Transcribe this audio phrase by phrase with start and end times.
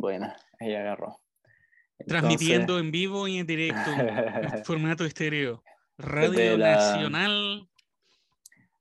[0.00, 1.20] Bueno, ahí agarró.
[2.06, 3.90] Transmitiendo en vivo y en directo,
[4.54, 5.62] en formato estéreo.
[5.98, 7.68] Radio Nacional.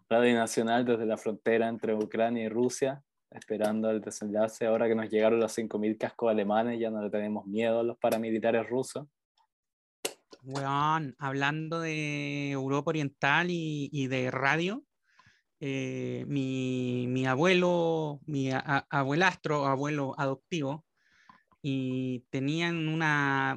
[0.10, 4.66] Radio Nacional desde la frontera entre Ucrania y Rusia, esperando el desenlace.
[4.68, 7.98] Ahora que nos llegaron los 5.000 cascos alemanes, ya no le tenemos miedo a los
[7.98, 9.08] paramilitares rusos.
[10.44, 14.84] Weón, hablando de Europa Oriental y, de radio,
[15.60, 18.52] eh, mi, abuelo, mi
[18.90, 20.86] abuelastro, abuelo adoptivo,
[21.62, 23.56] y tenían una,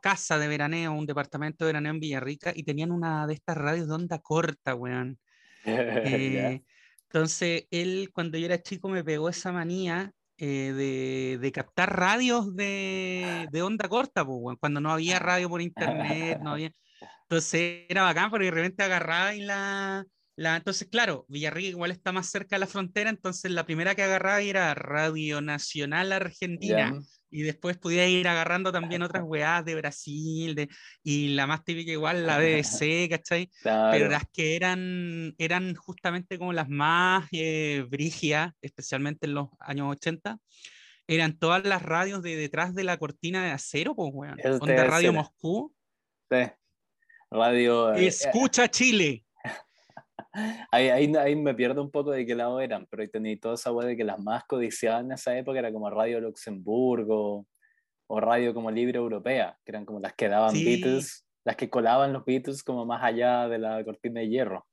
[0.00, 3.88] casa de veraneo, un departamento de veraneo en Villarrica, y tenían una de estas radios
[3.88, 5.18] de onda corta, weón.
[5.64, 6.62] Eh,
[7.04, 13.48] entonces, él, cuando yo era chico, me pegó esa manía eh, de, captar radios de,
[13.62, 16.70] onda corta, pues, cuando no había radio por internet, no había...
[17.22, 20.04] Entonces era bacán, porque de repente agarraba y la,
[20.38, 20.56] la...
[20.56, 24.40] Entonces, claro, Villarrica igual está más cerca de la frontera, entonces la primera que agarraba
[24.40, 26.98] era Radio Nacional Argentina
[27.30, 30.68] y después podía ir agarrando también otras weas de Brasil, de,
[31.02, 33.50] y la más típica igual, la BBC, ¿cachai?
[33.62, 37.86] Pero las que eran, eran justamente como las más eh,
[38.62, 40.38] especialmente en los años 80,
[41.08, 44.38] eran todas las radios de detrás de la cortina de acero, pues, weón.
[44.60, 45.74] Onda Radio Moscú.
[46.30, 46.50] Sí.
[47.30, 47.94] Radio...
[47.94, 49.24] Eh, Escucha Chile.
[50.70, 53.72] Ahí, ahí, me pierdo un poco de qué lado eran, pero ahí tenía toda esa
[53.72, 57.46] wea de que las más codiciadas en esa época era como Radio Luxemburgo
[58.08, 62.12] o Radio como Libre Europea, que eran como las que daban Beatles, las que colaban
[62.12, 64.66] los Beatles como más allá de la cortina de hierro.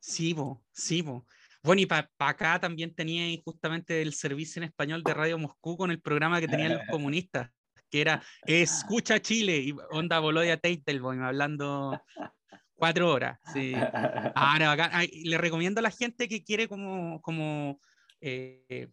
[0.00, 1.26] Sí, bo, sí, bo.
[1.62, 5.92] Bueno, y para acá también tenía justamente el servicio en español de Radio Moscú con
[5.92, 7.50] el programa que tenían los comunistas,
[7.88, 12.00] que era Escucha Chile, y onda Bolodia Teitelboim hablando
[12.82, 13.74] Cuatro horas, sí.
[14.34, 17.80] Ahora, le recomiendo a la gente que quiere como, como
[18.20, 18.88] eh,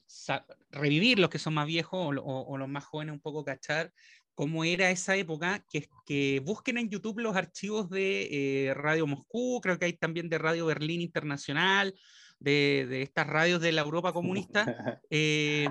[0.69, 3.91] revivir los que son más viejos o, los más jóvenes un poco cachar
[4.35, 9.59] cómo era esa época, que, que busquen en YouTube los archivos de eh, Radio Moscú,
[9.59, 11.95] creo que hay también de Radio Berlín Internacional,
[12.37, 15.67] de, de estas radios de la Europa comunista, eh,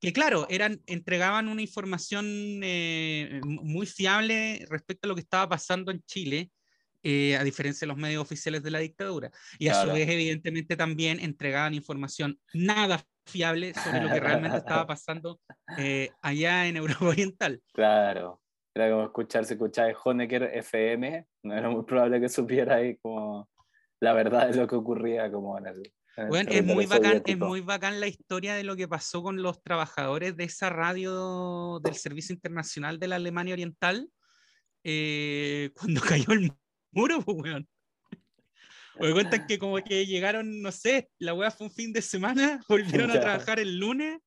[0.00, 2.26] que claro, eran, entregaban una información
[3.44, 6.50] muy fiable respecto a lo que estaba pasando en Chile,
[7.02, 9.30] eh, a diferencia de los medios oficiales de la dictadura.
[9.58, 14.86] Y a su vez, evidentemente, también entregaban información nada fiable sobre lo que realmente estaba
[14.86, 15.40] pasando
[15.78, 17.62] eh, allá en Europa Oriental.
[17.72, 18.40] Claro,
[18.74, 23.48] era como escuchar, se escuchaba Honecker FM, no era muy probable que supiera ahí como
[24.00, 25.92] la verdad de lo que ocurría como en el...
[26.28, 29.62] bueno, es muy, bacán, es muy bacán la historia de lo que pasó con los
[29.62, 34.08] trabajadores de esa radio del Servicio Internacional de la Alemania Oriental
[34.84, 36.52] eh, cuando cayó el
[36.92, 37.68] muro, pues, weón.
[38.98, 42.60] Me cuentan que como que llegaron, no sé, la weá fue un fin de semana,
[42.68, 44.20] volvieron a trabajar el lunes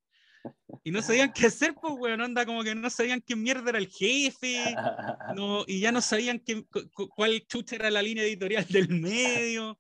[0.84, 3.79] y no sabían qué hacer, pues, weón, onda como que no sabían quién mierda era
[3.79, 4.75] el jefe,
[5.35, 6.66] no, y ya no sabían qué,
[7.16, 9.80] cuál chucha era la línea editorial del medio,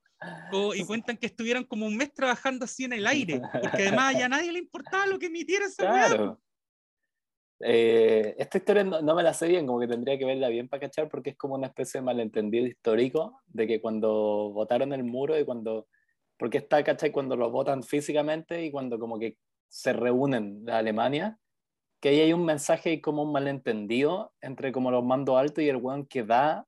[0.73, 4.25] y cuentan que estuvieron como un mes trabajando así en el aire, porque además ya
[4.25, 6.41] a nadie le importaba lo que emitiera esa claro.
[7.65, 10.81] Eh, esta historia no, me la sé bien, como que tendría que verla bien para
[10.81, 15.39] cachar, porque es como una especie de malentendido histórico de que cuando votaron el muro
[15.39, 15.87] y cuando.
[16.37, 17.11] Porque está, ¿cachai?
[17.11, 19.37] Cuando lo votan físicamente y cuando como que
[19.69, 21.39] se reúnen de Alemania,
[22.01, 25.69] que ahí hay un mensaje y como un malentendido entre como los mandos altos y
[25.69, 26.67] el weón que da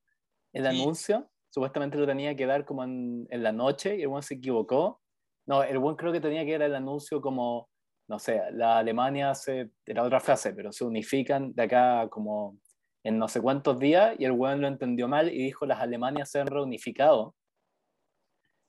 [0.53, 1.29] el anuncio.
[1.49, 5.01] Supuestamente lo tenía que dar como en, en la noche y el weón se equivocó.
[5.45, 7.67] No, el weón creo que tenía que dar el anuncio como
[8.07, 12.59] no sé, la Alemania se, era otra frase, pero se unifican de acá como
[13.03, 16.29] en no sé cuántos días y el weón lo entendió mal y dijo las Alemanias
[16.29, 17.35] se han reunificado.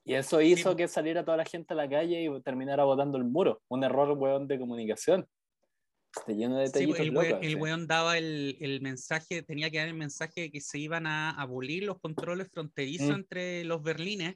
[0.05, 3.25] Y eso hizo que saliera toda la gente a la calle y terminara botando el
[3.25, 3.61] muro.
[3.67, 5.27] Un error, weón, de comunicación.
[6.15, 9.89] Está lleno de detallitos el, weón, el weón daba el, el, mensaje, tenía que dar
[9.89, 13.19] el mensaje de que se iban a abolir los controles fronterizos mm.
[13.19, 14.35] entre los berlines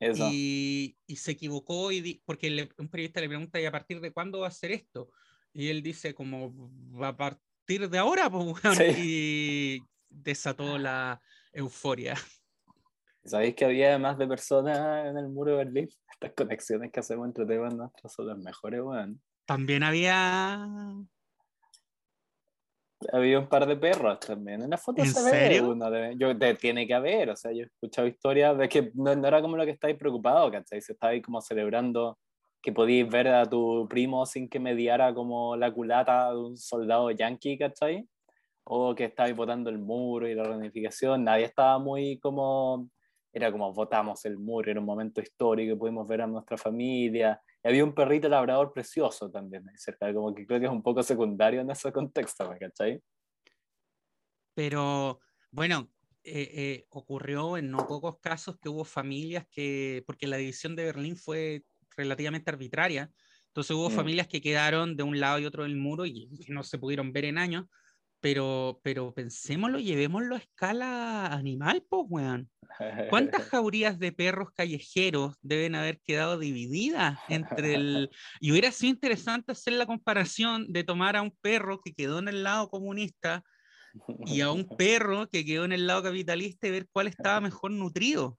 [0.00, 4.40] y, y, se equivocó y porque un periodista le pregunta, ¿y a partir de cuándo
[4.40, 5.10] va a ser esto?
[5.52, 6.70] Y él dice, como,
[7.02, 8.54] a partir de ahora, pues,
[8.98, 11.20] y desató la
[11.52, 12.14] euforia.
[13.24, 15.88] ¿Sabéis que había más de personas en el muro de Berlín?
[16.12, 19.20] Estas conexiones que hacemos entre temas nuestros son las mejores, weón.
[19.44, 20.68] También había
[23.12, 24.62] había un par de perros también.
[24.62, 25.74] En la foto ¿En se serio?
[25.74, 29.40] ve Yo, tiene que haber, o sea, yo he escuchado historias de que no, era
[29.40, 30.80] como lo que estáis preocupado, ¿cachai?
[30.80, 32.18] Se estáis como celebrando
[32.60, 37.10] que podíais ver a tu primo sin que mediara como la culata de un soldado
[37.10, 38.06] yankee, ¿cachai?
[38.64, 41.24] O que estabais votando el muro y la reunificación.
[41.24, 42.88] Nadie estaba muy como.
[43.32, 47.40] Era como votamos el muro, era un momento histórico, pudimos ver a nuestra familia.
[47.64, 51.02] Había un perrito labrador precioso también ahí cerca, como que creo que es un poco
[51.02, 53.02] secundario en ese contexto, ¿me cachai?
[54.54, 55.20] Pero
[55.50, 55.90] bueno,
[56.24, 60.84] eh, eh, ocurrió en no pocos casos que hubo familias que, porque la división de
[60.84, 61.64] Berlín fue
[61.96, 63.10] relativamente arbitraria,
[63.46, 63.92] entonces hubo mm.
[63.94, 67.24] familias que quedaron de un lado y otro del muro y, no se pudieron ver
[67.24, 67.66] en años,
[68.20, 72.50] pero, pero pensémoslo, llevémoslo a escala animal, pues, weón.
[73.10, 78.10] ¿Cuántas jaurías de perros callejeros deben haber quedado divididas entre el...
[78.40, 82.28] Y hubiera sido interesante hacer la comparación de tomar a un perro que quedó en
[82.28, 83.42] el lado comunista
[84.26, 87.70] y a un perro que quedó en el lado capitalista y ver cuál estaba mejor
[87.70, 88.38] nutrido.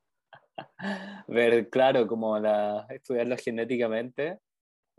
[1.28, 4.40] Ver, claro, como la, estudiarlo genéticamente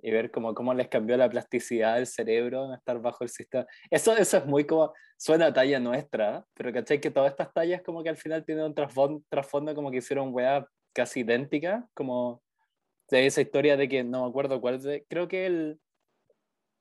[0.03, 3.67] y ver cómo, cómo les cambió la plasticidad del cerebro en estar bajo el sistema.
[3.91, 7.01] Eso, eso es muy como, suena talla nuestra, pero ¿cachai?
[7.01, 10.35] Que todas estas tallas como que al final tienen un trasfondo, trasfondo como que hicieron
[10.35, 12.43] weá casi idéntica, como
[13.11, 15.81] de esa historia de que no me acuerdo cuál, creo que el,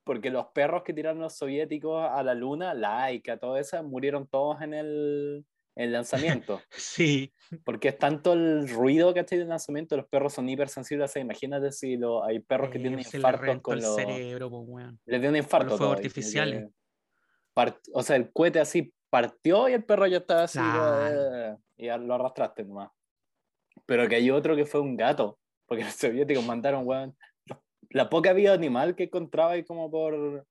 [0.04, 4.62] porque los perros que tiraron los soviéticos a la luna, Laika, todo eso, murieron todos
[4.62, 5.45] en el,
[5.75, 6.62] el lanzamiento.
[6.71, 7.33] sí.
[7.63, 11.16] Porque es tanto el ruido que hay el lanzamiento, los perros son hipersensibles.
[11.16, 13.95] imagínate si lo, hay perros que tienen infartos con los.
[13.95, 15.77] cerebro, pues, Les dio un infarto.
[15.77, 16.69] Fue artificiales.
[17.94, 20.60] o sea, el cohete así partió y el perro ya estaba así.
[20.60, 22.92] Eh, y lo arrastraste nomás.
[23.86, 25.39] Pero que hay otro que fue un gato.
[25.66, 27.16] Porque los soviéticos mandaron, weón.
[27.92, 30.45] La poca vida animal que encontraba ahí como por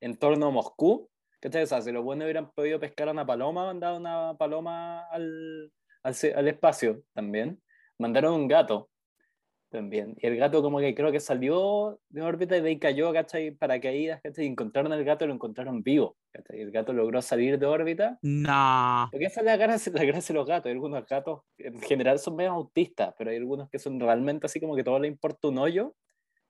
[0.00, 1.08] en torno a Moscú
[1.42, 1.64] ¿Cachai?
[1.64, 5.72] O sea, si los buenos hubieran podido pescar a una paloma, mandado una paloma al,
[6.04, 7.60] al, al, espacio también.
[7.98, 8.88] Mandaron un gato
[9.68, 10.14] también.
[10.18, 13.50] Y el gato como que creo que salió de órbita y de ahí cayó, ¿cachai?
[13.50, 14.44] Paracaídas, ¿cachai?
[14.44, 16.58] Y encontraron al gato y lo encontraron vivo, ¿cachai?
[16.58, 18.20] Y el gato logró salir de órbita.
[18.22, 19.08] No.
[19.10, 20.66] Porque esa es la gracia, la gracia de los gatos.
[20.66, 24.60] Hay algunos gatos, en general son medio autistas, pero hay algunos que son realmente así
[24.60, 25.92] como que todo le importa un hoyo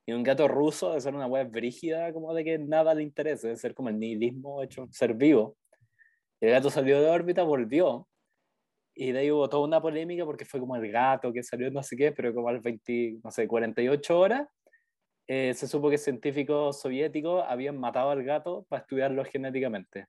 [0.05, 3.47] y un gato ruso debe ser una web brígida, como de que nada le interesa,
[3.47, 5.57] debe ser como el nihilismo hecho ser vivo.
[6.41, 8.07] el gato salió de órbita, volvió.
[8.95, 11.83] Y de ahí hubo toda una polémica porque fue como el gato que salió no
[11.83, 14.47] sé qué, pero como al 20, no sé, 48 horas,
[15.27, 20.07] eh, se supo que científicos soviéticos habían matado al gato para estudiarlo genéticamente.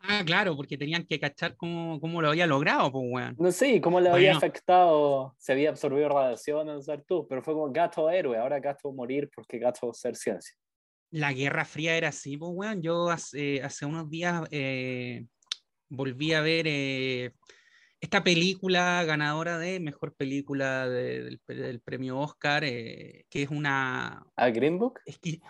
[0.00, 3.36] Ah, claro, porque tenían que cachar cómo, cómo lo había logrado, pues, weón.
[3.38, 7.54] No sé, cómo le había afectado, se había absorbido radiación, no sé tú, pero fue
[7.54, 10.54] como gato héroe, ahora gato morir porque gato ser ciencia.
[11.10, 12.82] La Guerra Fría era así, pues, weón.
[12.82, 15.24] Yo hace, hace unos días eh,
[15.88, 17.32] volví a ver eh,
[18.00, 21.40] esta película ganadora de mejor película del,
[21.84, 24.24] premio Oscar, eh, que es una.
[24.36, 25.00] ¿A Green Book?
[25.04, 25.40] Es que,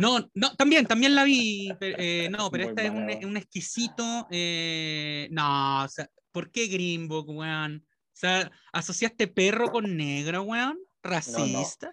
[0.00, 1.72] no, no, también, también la vi.
[1.80, 4.26] Eh, no, pero esta es un, exquisito.
[4.30, 7.86] Eh, no, o sea, ¿por qué Green Book, weón?
[7.86, 10.78] O sea, ¿asociaste perro con negro, weón?
[11.02, 11.90] ¿Racista?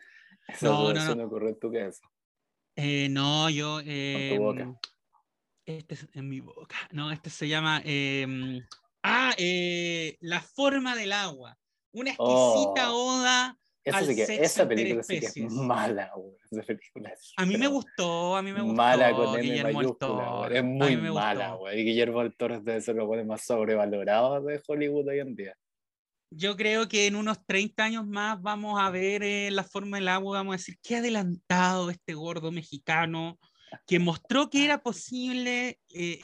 [0.61, 0.99] No, no.
[0.99, 2.07] Eso, no, ocurrió en tu cabeza.
[2.75, 3.81] Eh, no, yo.
[3.83, 4.39] Eh,
[5.65, 6.75] este es en mi boca.
[6.91, 7.81] No, este se llama.
[7.83, 8.61] Em,
[9.03, 9.33] ah,
[10.21, 11.57] La forma del agua.
[11.91, 13.19] Una exquisita oh.
[13.19, 16.11] oda esa película sí que es mala,
[17.37, 18.75] a mí me gustó, a mí me gustó.
[18.75, 21.79] Mala con M mayúscula, Es muy mala, güey.
[21.79, 25.57] Y Guillermo del Toro debe ser los más sobrevalorados de Hollywood hoy en día.
[26.29, 30.09] Yo creo que en unos 30 años más vamos a ver eh, la forma del
[30.09, 33.39] agua, vamos a decir, qué adelantado este gordo mexicano
[33.85, 36.21] que mostró que era posible eh,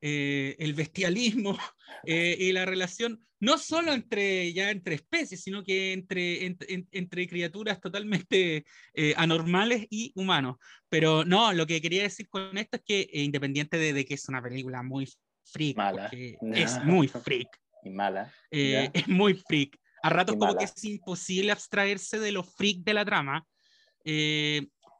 [0.00, 1.58] eh, el bestialismo
[2.04, 6.56] y la relación no solo entre, ya entre especies, sino que entre,
[6.92, 8.64] entre, criaturas totalmente
[8.94, 10.56] eh, anormales y humanos.
[10.88, 14.28] Pero no, lo que quería decir con esto es que eh, independiente de, que es
[14.28, 15.08] una película muy
[15.44, 16.10] freak, mala.
[16.54, 17.48] es muy freak.
[17.84, 18.32] Y mala.
[18.50, 19.78] Eh, es muy freak.
[20.02, 23.46] A ratos como que es imposible abstraerse de lo freak de la trama.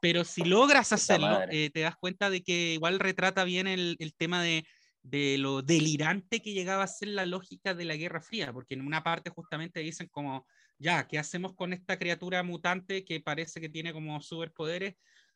[0.01, 4.41] pero si logras hacerlo, te das cuenta de que igual retrata bien el, el tema
[4.41, 4.65] de
[5.01, 8.85] de lo delirante que llegaba a ser la lógica de la Guerra Fría, porque en
[8.85, 10.45] una parte justamente dicen como,
[10.77, 14.95] ya, ¿qué hacemos con esta criatura mutante que parece que tiene como superpoderes?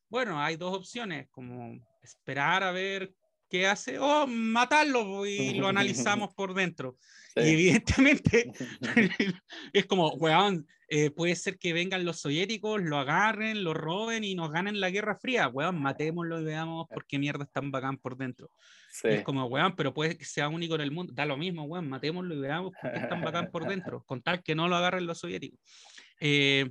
[0.09, 3.13] Bueno, hay dos opciones, como esperar a ver
[3.53, 6.97] qué hace o matarlo y lo analizamos por dentro.
[7.35, 8.51] Y evidentemente
[9.73, 14.35] es como, weón, eh, puede ser que vengan los soviéticos, lo agarren, lo roben y
[14.35, 15.47] nos ganen la Guerra Fría.
[15.47, 18.51] Weón, matémoslo y veamos por qué mierda están bacán por dentro.
[19.01, 21.11] Es como, weón, pero puede que sea único en el mundo.
[21.15, 24.03] Da lo mismo, weón, matémoslo y veamos por qué están bacán por dentro.
[24.03, 25.59] Con tal que no lo agarren los soviéticos.
[26.19, 26.69] Eh,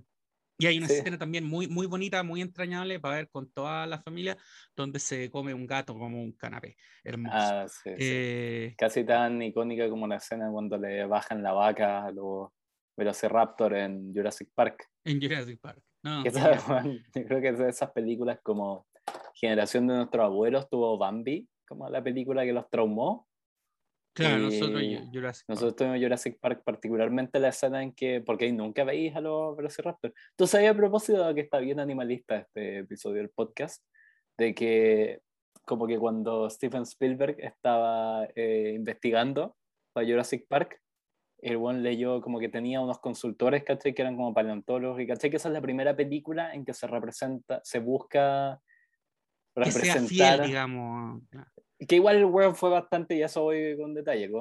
[0.62, 4.00] y hay una escena también muy, muy bonita, muy entrañable para ver con toda la
[4.00, 4.36] familia,
[4.76, 6.76] donde se come un gato como un canapé.
[7.02, 7.36] Hermoso.
[7.36, 12.50] Ah, eh, Casi tan icónica como la escena cuando le bajan la vaca a los
[12.96, 14.88] Velociraptor en Jurassic Park.
[15.02, 15.82] En Jurassic Park.
[16.04, 18.86] No, yo creo que es de esas películas como
[19.34, 23.26] Generación de nuestros abuelos tuvo Bambi, como la película que los traumó.
[24.14, 28.84] Claro, nosotros Jurassic Nosotros tuvimos Jurassic Park, particularmente la escena en que, porque ahí nunca
[28.84, 30.12] veis a los Velociraptor.
[30.36, 33.82] Tú sabías a propósito de que está bien animalista este episodio del podcast,
[34.36, 35.20] de que
[35.64, 39.56] como que cuando Steven Spielberg estaba eh, investigando
[39.94, 40.78] para Jurassic Park,
[41.38, 43.94] el buen leyó como que tenía unos consultores, ¿cachai?
[43.94, 45.30] Que eran como paleontólogos, y ¿cachai?
[45.30, 48.60] Que esa es la primera película en que se representa, se busca
[49.54, 50.02] representar...
[50.02, 51.22] Que sea fiel, digamos.
[51.86, 54.32] Que igual el weón fue bastante, y eso voy con detalle, el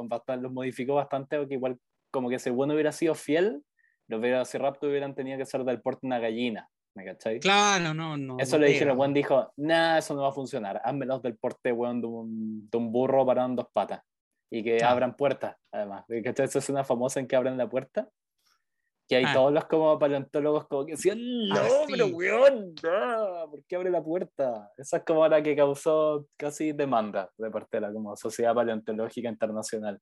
[0.41, 1.77] los modificó bastante, porque igual
[2.11, 3.63] como que si el bueno hubiera sido fiel,
[4.07, 7.39] los Velociraptor hubieran tenido que ser del porte una gallina, ¿me cachai?
[7.39, 8.37] Claro, no, no.
[8.37, 11.71] Eso le dijeron, el buen dijo, nah, eso no va a funcionar, házmelos del porte,
[11.71, 14.01] weón, de un, de un burro parado en dos patas
[14.51, 16.03] y que abran puertas, además.
[16.23, 16.45] ¿Cachai?
[16.45, 18.09] Eso es una famosa en que abren la puerta.
[19.11, 19.33] Que hay ah.
[19.33, 23.91] todos los como paleontólogos como que decían, no, ah, pero weón, no, ¿por qué abre
[23.91, 24.71] la puerta?
[24.77, 29.27] Esa es como la que causó casi demanda de parte de la como Sociedad Paleontológica
[29.27, 29.99] Internacional.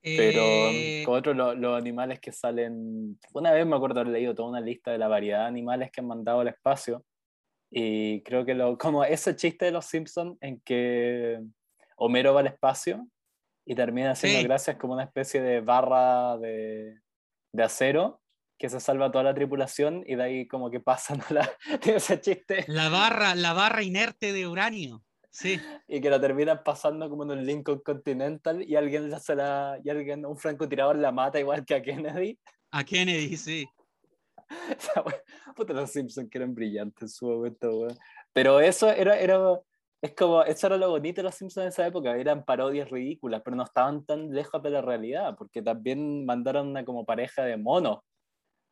[0.00, 1.02] Pero eh...
[1.04, 4.90] con otros los animales que salen, una vez me acuerdo haber leído toda una lista
[4.90, 7.04] de la variedad de animales que han mandado al espacio
[7.70, 11.42] y creo que lo, como ese chiste de los Simpsons en que
[11.98, 13.06] Homero va al espacio
[13.66, 17.00] y termina haciendo gracias como una especie de barra de,
[17.52, 18.22] de, acero
[18.56, 21.50] que se salva toda la tripulación y de ahí como que pasan la,
[21.84, 22.64] ese chiste.
[22.68, 25.02] La barra, la barra inerte de uranio.
[25.30, 25.60] Sí.
[25.86, 29.90] Y que la terminan pasando como en un Lincoln Continental y alguien hace la, y
[29.90, 32.38] alguien, un francotirador la mata igual que a Kennedy.
[32.72, 33.66] A Kennedy, sí.
[35.54, 37.86] Puta, los Simpsons que eran brillantes en su momento,
[38.32, 39.38] Pero eso era, era,
[40.06, 43.42] es como, eso era lo bonito de los Simpsons en esa época, eran parodias ridículas,
[43.44, 47.56] pero no estaban tan lejos de la realidad, porque también mandaron una como pareja de
[47.56, 48.00] monos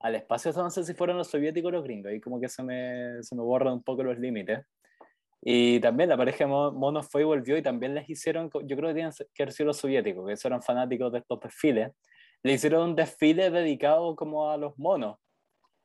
[0.00, 2.62] al espacio, no sé si fueron los soviéticos o los gringos, y como que se
[2.62, 4.60] me, se me borran un poco los límites.
[5.42, 8.88] Y también la pareja de monos fue y volvió y también les hicieron, yo creo
[8.88, 11.92] que tienen que haber sido los soviéticos, que eran fanáticos de estos desfiles,
[12.42, 15.18] le hicieron un desfile dedicado como a los monos.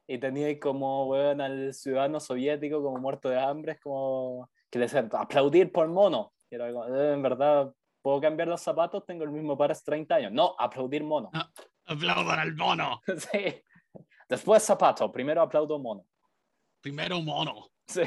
[0.07, 4.93] Y tenía como, bueno, al ciudadano soviético como muerto de hambre, es como que les
[4.95, 6.33] aplaudir por mono.
[6.49, 9.05] Y era eh, en verdad, ¿puedo cambiar los zapatos?
[9.05, 10.31] Tengo el mismo par hace 30 años.
[10.31, 11.29] No, aplaudir mono.
[11.33, 11.49] Ah,
[11.85, 13.01] aplaudan al mono.
[13.31, 13.63] sí.
[14.27, 16.05] Después zapato, primero aplaudo mono.
[16.81, 17.67] Primero mono.
[17.87, 18.03] Sí.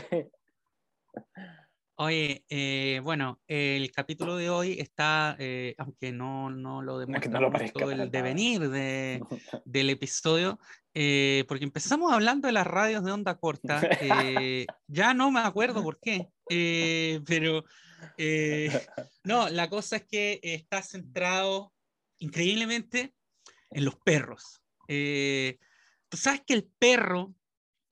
[1.97, 7.38] Oye, eh, bueno, el capítulo de hoy está, eh, aunque no, no lo demuestra
[7.73, 9.21] todo el devenir de,
[9.64, 10.59] del episodio,
[10.95, 13.81] eh, porque empezamos hablando de las radios de onda corta,
[14.88, 16.28] ya no me acuerdo por qué,
[17.26, 17.64] pero
[19.25, 21.73] no, la cosa es que está centrado
[22.18, 23.14] increíblemente
[23.71, 24.62] en los perros.
[24.87, 27.35] Tú sabes que el perro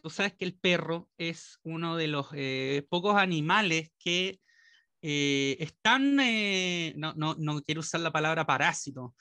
[0.01, 4.41] tú sabes que el perro es uno de los eh, pocos animales que
[5.03, 9.15] eh, están, eh, no, no, no, quiero usar la palabra parásito,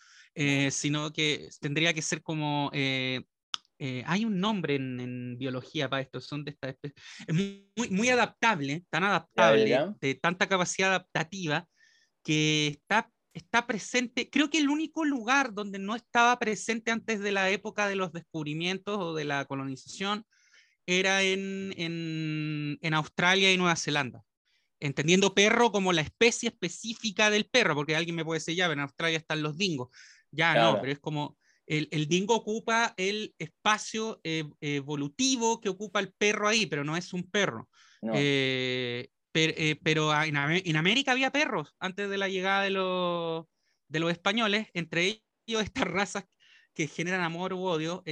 [0.72, 2.72] sino que tendría que ser como,
[4.06, 6.96] hay un nombre en, biología para esto, son de esta especie,
[7.28, 11.66] es muy, muy adaptable, tan adaptable, de tanta capacidad adaptativa,
[12.24, 17.32] que está está presente, creo que el único lugar donde no estaba presente antes de
[17.32, 20.26] la época de los descubrimientos o de la colonización
[20.86, 24.24] era en, en, Australia y Nueva Zelanda.
[24.80, 28.80] Entendiendo perro como la especie específica del perro, porque alguien me puede decir, ya, en
[28.80, 29.90] Australia están los dingos.
[30.32, 31.38] Ya, no, pero es como
[31.70, 36.98] el, el, dingo ocupa el espacio eh, evolutivo que ocupa el perro ahí, pero no
[36.98, 37.70] es un perro.
[38.14, 43.46] Eh, eh, pero en, en, América había perros antes de la llegada de los,
[43.88, 46.26] de los españoles, entre ellos estas razas
[46.74, 48.04] que generan amor u odio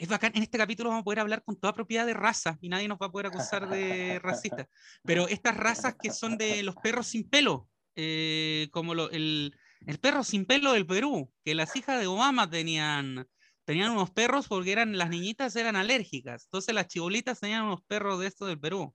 [0.00, 2.70] es bacán, en este capítulo vamos a poder hablar con toda propiedad de raza y
[2.70, 4.66] nadie nos va a poder acusar de racista.
[5.04, 9.54] Pero estas razas que son de los perros sin pelo, eh, como el,
[9.86, 13.26] el, perro sin pelo del Perú, que las hijas de Obama tenían,
[13.64, 16.44] tenían unos perros porque eran, las niñitas eran alérgicas.
[16.44, 18.94] Entonces las chibolitas tenían unos perros de estos del Perú.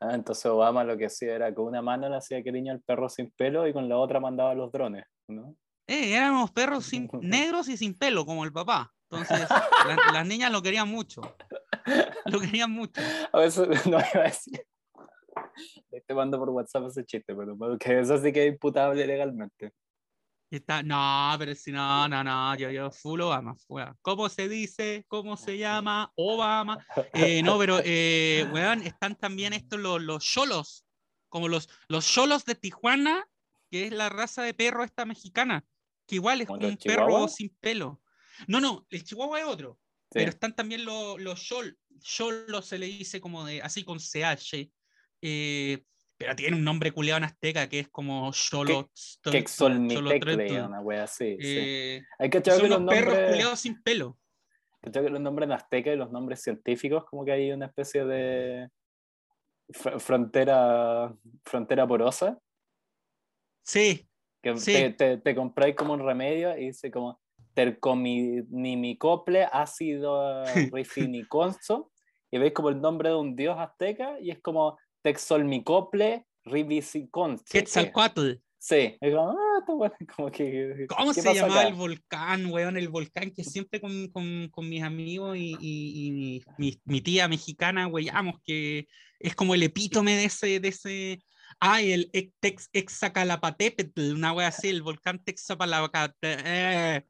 [0.00, 3.08] Ah, entonces Obama lo que hacía era con una mano le hacía cariño al perro
[3.08, 5.56] sin pelo y con la otra mandaba los drones, ¿no?
[5.88, 8.92] Eh, eran unos perros sin, negros y sin pelo, como el papá.
[9.10, 9.48] Entonces,
[10.12, 11.22] las niñas lo querían mucho.
[12.26, 13.00] Lo querían mucho.
[13.32, 14.62] A veces no iba a decir.
[16.06, 19.72] Te mando por WhatsApp ese chiste, pero que eso sí que es imputable legalmente.
[20.50, 23.54] Está, no, pero si no, no, no, yo, yo, full Obama.
[24.00, 25.04] ¿Cómo se dice?
[25.08, 26.10] ¿Cómo se llama?
[26.16, 26.84] Obama.
[27.12, 30.86] Eh, no, pero, eh, weón, están también estos los, los cholos,
[31.28, 33.28] como los, los cholos de Tijuana,
[33.70, 35.66] que es la raza de perro esta mexicana
[36.08, 37.34] que igual es ¿Como como los un perro chihuahuas?
[37.34, 38.02] sin pelo.
[38.48, 39.78] No, no, el chihuahua es otro.
[40.10, 40.20] Sí.
[40.20, 44.72] Pero están también los los yol, yolo se le dice como de así con CH.
[45.20, 45.84] eh,
[46.18, 48.90] pero tiene un nombre culiado en azteca que es como Xolo.
[49.22, 51.36] Quexolmitecle, una wea así.
[51.40, 51.56] sí.
[51.58, 54.18] Eh, Hay que son que los los perros nombres, culiados sin pelo.
[54.82, 58.04] ¿cachai que los nombres en azteca y los nombres científicos, como que hay una especie
[58.04, 58.68] de
[59.68, 62.38] fr- frontera, frontera porosa,
[63.62, 64.08] Sí,
[64.42, 64.72] que Sí.
[64.72, 67.20] te, te, te compráis como un remedio y dice como
[67.54, 71.90] tercominimicople ácido rifiniconso
[72.30, 77.44] y veis como el nombre de un dios azteca y es como texolmicople rivisiconse.
[77.48, 78.32] que- Quetzalcoatl.
[78.60, 80.86] Sí, es como, ah, está bueno, como que...
[80.88, 81.68] ¿Cómo ¿qué se llamaba acá?
[81.68, 82.76] el volcán, weón?
[82.76, 87.00] El volcán que siempre con, con, con mis amigos y, y- y mi, mi- mi
[87.00, 88.88] tía mexicana, weyamos, que
[89.20, 91.18] es como el epítome de ese, de ese.
[91.60, 96.28] Ay, el ex- Tex, Texacalapatépetl, una wea así, el volcán Texapalacate.
[96.44, 97.04] Eh.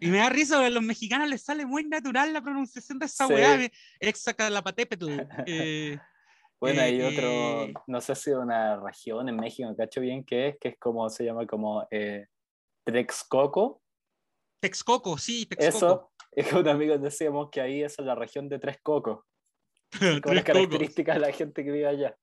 [0.00, 3.26] Y me da risa, a los mexicanos les sale muy natural la pronunciación de esa
[3.26, 3.32] Sí.
[3.32, 5.08] wea, de Exacalapatépetl.
[5.46, 5.98] Eh,
[6.60, 10.68] Bueno, hay otro, no sé si una región en México, cacho bien qué es, que
[10.68, 12.26] es como, se llama como eh,
[12.84, 13.82] Texcoco.
[14.62, 15.76] Texcoco, sí, Texcoco.
[15.76, 19.24] Eso, es que un amigo decíamos que ahí es la región de Tres Cocos.
[19.98, 22.14] Tres las características de la gente que vive allá.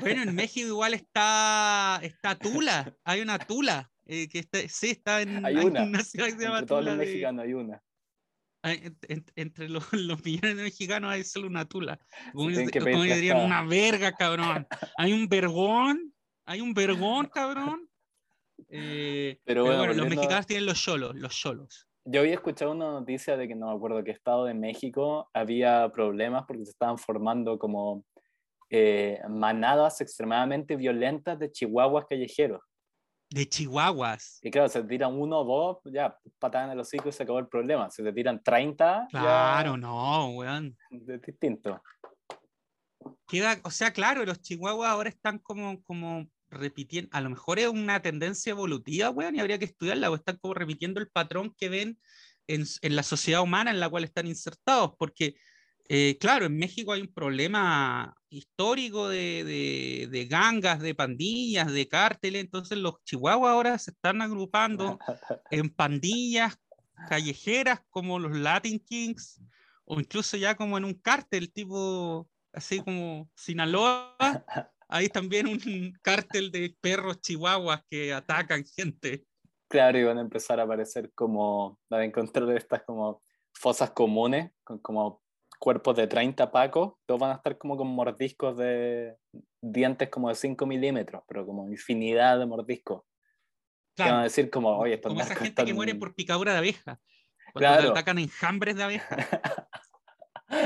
[0.00, 5.22] Bueno, en México igual está, está Tula, hay una Tula, eh, que está, sí, está
[5.22, 5.86] en Hay una.
[6.02, 6.90] ciudad que se llama Entre todos Tula.
[6.90, 7.82] los de- mexicanos hay una.
[8.62, 11.98] Hay- en- en- entre los, los millones de mexicanos hay solo una Tula.
[12.32, 14.66] Como, dirían, una verga, cabrón.
[14.96, 16.14] Hay un vergón,
[16.44, 17.88] hay un vergón, cabrón.
[18.68, 21.86] Eh, Pero pero bueno, los mexicanos tienen los cholos, los cholos.
[22.04, 25.90] Yo había escuchado una noticia de que no me acuerdo qué estado de México había
[25.92, 28.04] problemas porque se estaban formando como
[28.70, 32.60] eh, manadas extremadamente violentas de chihuahuas callejeros.
[33.30, 34.40] De chihuahuas.
[34.42, 37.38] Y claro, se tiran uno o dos, ya patada en el hocico y se acabó
[37.38, 37.88] el problema.
[37.90, 40.76] Si te tiran 30, Claro, no, weón.
[40.90, 41.80] es distinto.
[43.28, 47.68] Queda, o sea, claro, los chihuahuas ahora están como, como repitiendo, a lo mejor es
[47.68, 51.68] una tendencia evolutiva, weón, y habría que estudiarla, o están como repitiendo el patrón que
[51.68, 51.98] ven
[52.48, 55.36] en, en la sociedad humana en la cual están insertados, porque,
[55.88, 61.88] eh, claro, en México hay un problema histórico de, de, de gangas, de pandillas, de
[61.88, 64.98] cárteles, entonces los chihuahuas ahora se están agrupando
[65.50, 66.58] en pandillas
[67.08, 69.40] callejeras como los Latin Kings
[69.84, 74.16] o incluso ya como en un cártel tipo así como Sinaloa.
[74.88, 79.24] Hay también un cártel de perros chihuahuas que atacan gente.
[79.68, 83.22] Claro, y van a empezar a aparecer como, van a encontrar estas como
[83.54, 84.50] fosas comunes,
[84.82, 85.19] como
[85.60, 89.16] cuerpos de 30 pacos, todos van a estar como con mordiscos de
[89.62, 93.02] dientes como de 5 milímetros, pero como infinidad de mordiscos.
[93.94, 96.14] Que van a Claro, decir como, oye, estos como esa gente que están- muere por
[96.14, 96.98] picadura de abeja.
[97.52, 97.90] Cuando Claro.
[97.90, 99.16] atacan enjambres de abeja.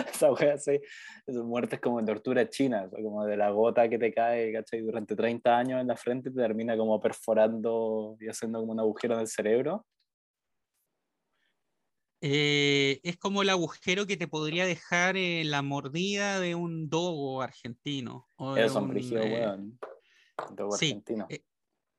[0.09, 0.81] Esa wea así,
[1.27, 4.81] esas muertes como en tortura china, como de la gota que te cae, ¿cachai?
[4.81, 9.15] Durante 30 años en la frente te termina como perforando y haciendo como un agujero
[9.15, 9.85] en el cerebro.
[12.27, 17.43] Eh, es como el agujero que te podría dejar eh, la mordida de un dogo
[17.43, 18.29] argentino.
[18.37, 18.57] o un,
[19.19, 19.79] eh, weón.
[20.79, 21.27] Sí, argentino.
[21.29, 21.43] eh,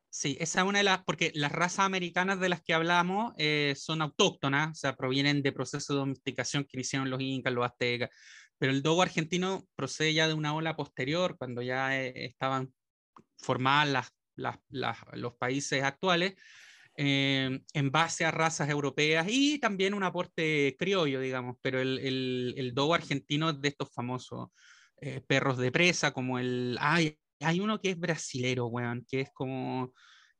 [0.09, 3.75] Sí, esa es una de las, porque las razas americanas de las que hablamos eh,
[3.77, 8.09] son autóctonas, o sea, provienen de procesos de domesticación que hicieron los incas, los aztecas,
[8.57, 12.73] pero el dogo argentino procede ya de una ola posterior, cuando ya eh, estaban
[13.38, 16.33] formadas las, las- las- los países actuales,
[16.97, 22.53] eh, en base a razas europeas y también un aporte criollo, digamos, pero el, el,
[22.58, 24.49] el dogo argentino es de estos famosos
[25.01, 26.77] eh, perros de presa, como el...
[26.79, 29.91] Ay, hay uno que es brasilero, weón, que es como...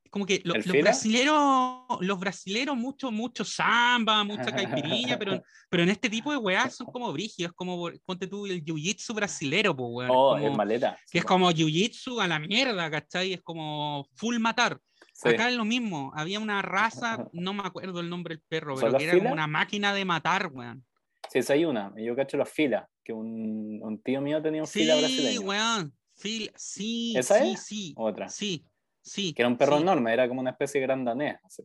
[0.08, 0.82] Como que lo- ¿El los fila?
[0.82, 6.74] brasileros, los brasileros, mucho, mucho samba, mucha caipirinha, pero, pero en este tipo de weas
[6.74, 10.10] son como brígidos, como ponte tú el jiu-jitsu brasilero, pues, weón.
[10.14, 10.98] Oh, como- es maleta.
[11.10, 13.34] que es como jiu-jitsu a la mierda, ¿cachai?
[13.34, 14.78] Es como full matar.
[15.18, 15.30] Sí.
[15.30, 16.12] Acá es lo mismo.
[16.14, 19.32] Había una raza, no me acuerdo el nombre del perro, ¿Son pero que era como
[19.32, 20.84] una máquina de matar, weón.
[21.30, 21.92] Sí, esa hay una.
[21.96, 25.40] Yo cacho las filas, que un, un tío mío tenía un fila Sí, brasileño.
[25.40, 25.94] weón.
[26.18, 27.60] Fil- sí, ¿Esa sí, es?
[27.64, 27.94] sí.
[27.96, 28.28] Otra.
[28.28, 28.64] Sí,
[29.02, 29.32] sí.
[29.32, 31.36] Que era un perro sí, enorme, era como una especie de gran danés.
[31.44, 31.62] así.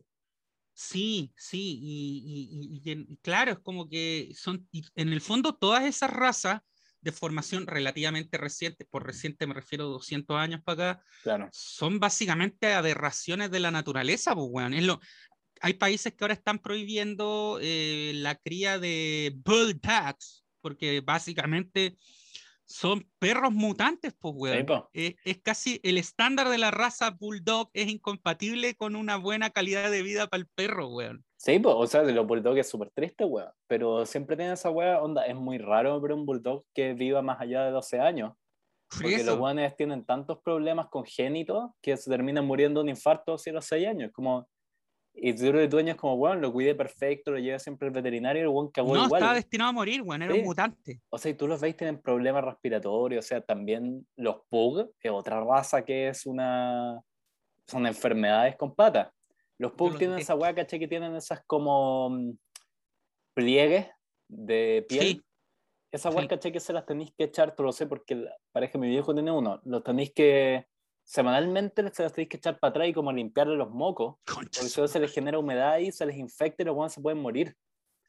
[0.74, 1.78] Sí, sí.
[1.82, 6.10] Y, y- y- y en- claro, es como que son, en el fondo, todas esas
[6.10, 6.60] razas
[7.02, 11.48] de formación relativamente reciente, por reciente me refiero 200 años para acá, Claro.
[11.52, 14.74] son básicamente aberraciones de la naturaleza, pues, weón.
[14.74, 15.00] Es lo...
[15.60, 21.98] Hay países que ahora están prohibiendo eh, la cría de bull dogs, porque básicamente
[22.64, 24.66] son perros mutantes, pues, weón.
[24.92, 29.90] Es, es casi el estándar de la raza Bulldog es incompatible con una buena calidad
[29.90, 31.24] de vida para el perro, weón.
[31.44, 33.50] Sí, pues, o sea, de los bulldogs es súper triste, weón.
[33.66, 37.40] Pero siempre tiene esa weá, onda, es muy raro ver un bulldog que viva más
[37.40, 38.32] allá de 12 años.
[38.88, 39.42] Por Porque los eso.
[39.42, 43.88] weones tienen tantos problemas congénitos que se terminan muriendo de un infarto a los 6
[43.88, 44.12] años.
[44.12, 44.48] Como,
[45.14, 48.42] y tú eres dueño es como, weón, lo cuide perfecto, lo lleva siempre al veterinario
[48.42, 49.20] el weón cagó No, igual.
[49.22, 50.22] estaba destinado a morir, weón.
[50.22, 50.38] Era Sí.
[50.38, 51.00] un mutante.
[51.10, 55.08] O sea, y tú los veis, tienen problemas respiratorios, o sea, también los pug, que
[55.08, 57.00] es otra raza que es una...
[57.66, 59.08] son enfermedades con patas.
[59.62, 60.80] Los pug los tienen esa weá, ¿cachai?
[60.80, 62.32] Que tienen esas como mm,
[63.32, 63.86] pliegues
[64.28, 65.06] de piel.
[65.06, 65.22] Sí.
[65.92, 66.28] Esa weá, sí.
[66.28, 66.50] ¿cachai?
[66.50, 69.30] Que se las tenéis que echar, tú lo sé, porque pareja de mi viejo tiene
[69.30, 69.60] uno.
[69.64, 70.66] Los tenéis que,
[71.04, 74.16] semanalmente se las tenéis que echar para atrás y como limpiarle los mocos.
[74.26, 77.00] Concha Porque no se les genera humedad y se les infecta y los weones se
[77.00, 77.56] pueden morir.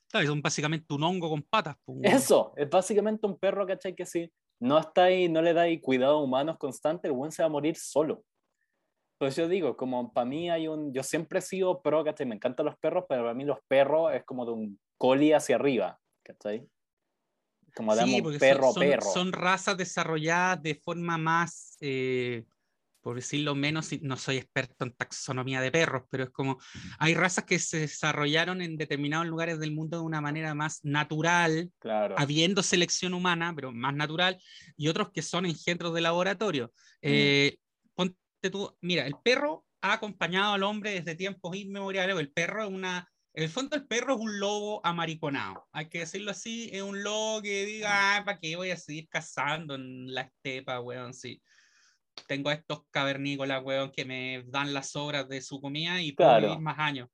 [0.09, 1.99] Claro, son básicamente un hongo con patas, pues.
[2.01, 3.93] Eso, es básicamente un perro, ¿cachai?
[3.93, 4.27] Que si
[4.59, 7.75] no está ahí, no le dais cuidados humanos constantes, el buen se va a morir
[7.75, 8.23] solo.
[9.23, 12.25] Pues yo digo, como para mí hay un, yo siempre he sido pro, ¿cachai?
[12.25, 15.55] Me encantan los perros, pero para mí los perros es como de un coli hacia
[15.55, 16.67] arriba, ¿cachai?
[17.73, 19.13] Como damos Sí, un perro son, son- perro.
[19.13, 22.43] son razas desarrolladas de forma más, eh,
[22.99, 26.59] por decirlo menos, no soy experto en taxonomía de perros, pero es como,
[26.99, 31.71] hay razas que se desarrollaron en determinados lugares del mundo de una manera más natural,
[31.79, 32.15] Claro.
[32.17, 34.37] habiendo selección humana, pero más natural,
[34.75, 36.65] y otros que son engendros de laboratorio.
[36.65, 36.69] Mm.
[37.03, 37.57] Eh,
[38.43, 42.69] ponte tú, mira, el perro ha acompañado al hombre desde tiempos inmemoriales, el perro es
[42.69, 43.09] una...
[43.35, 47.01] En el fondo el perro es un lobo amariconado, hay que decirlo así, es un
[47.01, 51.15] lobo que diga, ah, ¿para qué voy a seguir cazando en la estepa, weón?
[51.15, 51.41] Sí.
[52.27, 56.29] Tengo a estos cavernícolas, weón, que me dan las obras de su comida y puedo
[56.29, 56.47] Claro.
[56.49, 57.09] vivir más años.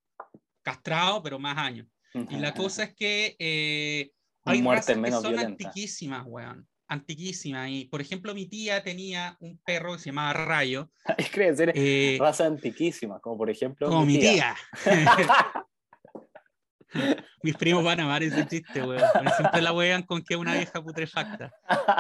[0.62, 1.88] Castrado, pero más años.
[2.30, 4.12] Y la cosa es que eh,
[4.44, 6.68] hay razas que son antiquísimas, weón.
[6.90, 7.70] Antiquísimas.
[7.70, 10.90] Y, por ejemplo, mi tía tenía un perro que se llamaba Rayo.
[11.18, 13.88] Es que eh, raza antiquísima, como por ejemplo.
[13.88, 14.56] como mi tía.
[17.44, 19.04] Mis primos van a amar ese chiste, weón.
[19.38, 21.52] Siempre la wean con que es una vieja putrefacta.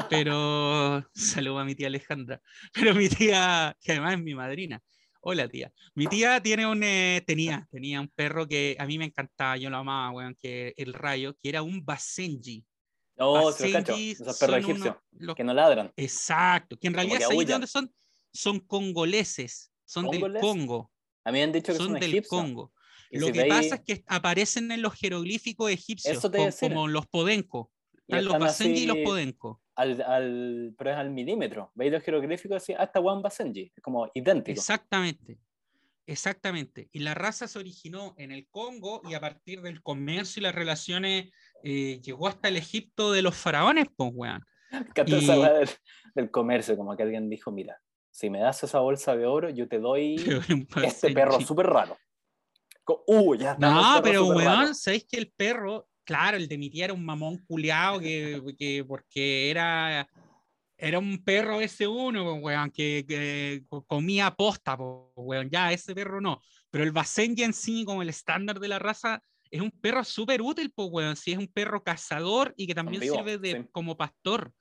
[0.10, 2.41] Pero, saludo a mi tía Alejandra.
[2.73, 4.82] Pero mi tía, que además es mi madrina.
[5.21, 5.71] Hola, tía.
[5.95, 9.69] Mi tía tiene un, eh, tenía, tenía un perro que a mí me encantaba, yo
[9.69, 12.65] lo amaba, weón, que el rayo, que era un Basenji.
[13.19, 13.93] No, se lo cacho.
[13.95, 15.91] Esos perros egipcios los- que no ladran.
[15.97, 17.62] Exacto, que en realidad que ¿sabéis de aúllan.
[17.62, 17.93] dónde son?
[18.32, 20.34] Son congoleses, son del.
[20.39, 20.91] Congo,
[21.25, 22.29] A mí han dicho que son son del egipcios.
[22.29, 22.71] Congo.
[23.12, 26.21] Lo si que veis- pasa es que aparecen en los jeroglíficos egipcios,
[26.60, 27.71] como los podenco.
[28.08, 29.62] y Están los basenji y los podenco.
[29.75, 31.71] al, al, pero es al milímetro.
[31.75, 32.73] ¿Veis los jeroglíficos así?
[32.73, 33.71] Hasta Juan Basenji.
[33.75, 34.60] Es como idéntico.
[34.60, 35.38] Exactamente.
[36.10, 36.89] Exactamente.
[36.91, 40.56] Y la raza se originó en el Congo y a partir del comercio y las
[40.56, 41.30] relaciones
[41.63, 44.43] eh, llegó hasta el Egipto de los faraones, pues, weón.
[45.06, 45.69] Y- del,
[46.15, 47.80] del comercio, como que alguien dijo, mira,
[48.12, 50.15] si me das esa bolsa de oro, yo te doy
[50.50, 51.13] este basenji.
[51.13, 51.98] perro súper raro.
[53.06, 53.69] Uh, ya está.
[53.69, 57.38] No, pero weón, ¿sabéis que el perro, claro, el de mi tía era un mamón
[57.45, 60.10] culeado que, que porque era,
[60.80, 65.94] era un perro ese uno, weón, que, que co- comía posta, po, weón, ya, ese
[65.94, 66.42] perro no.
[66.72, 70.42] Pero el Basenji en sí, como el estándar de la raza, es un perro súper
[70.42, 73.70] útil, pues, weón, si es un perro cazador y que también sirve de, sí.
[73.72, 74.54] como pastor.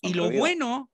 [0.00, 0.90] Y lo bueno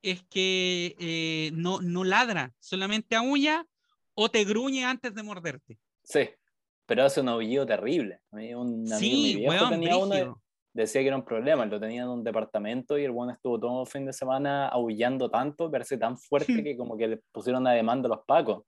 [0.00, 3.66] es que eh, no, no ladra, solamente aúlla
[4.14, 5.78] o te gruñe antes de morderte.
[6.02, 6.30] Sí,
[6.86, 8.20] pero hace un aullido terrible.
[8.30, 10.43] Un amigo mi Sí, weón, tenía uno.
[10.74, 13.82] Decía que era un problema, lo tenía en un departamento y el bueno estuvo todo
[13.82, 17.72] el fin de semana aullando tanto, parece tan fuerte que como que le pusieron una
[17.72, 18.64] demanda a los pacos.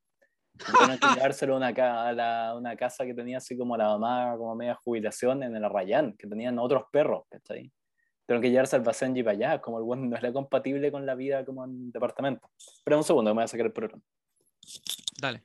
[0.56, 3.88] Tuvieron que llevárselo a una, ca- a la- una casa que tenía así como la
[3.88, 7.70] mamá, como media jubilación en el Arrayán, que tenían otros perros, ¿cachai?
[8.24, 11.14] Tuvieron que llevarse al Basenji para allá, como el bueno no era compatible con la
[11.14, 12.48] vida como en departamento.
[12.84, 14.02] Pero un segundo, que me voy a sacar el programa.
[15.20, 15.42] Dale.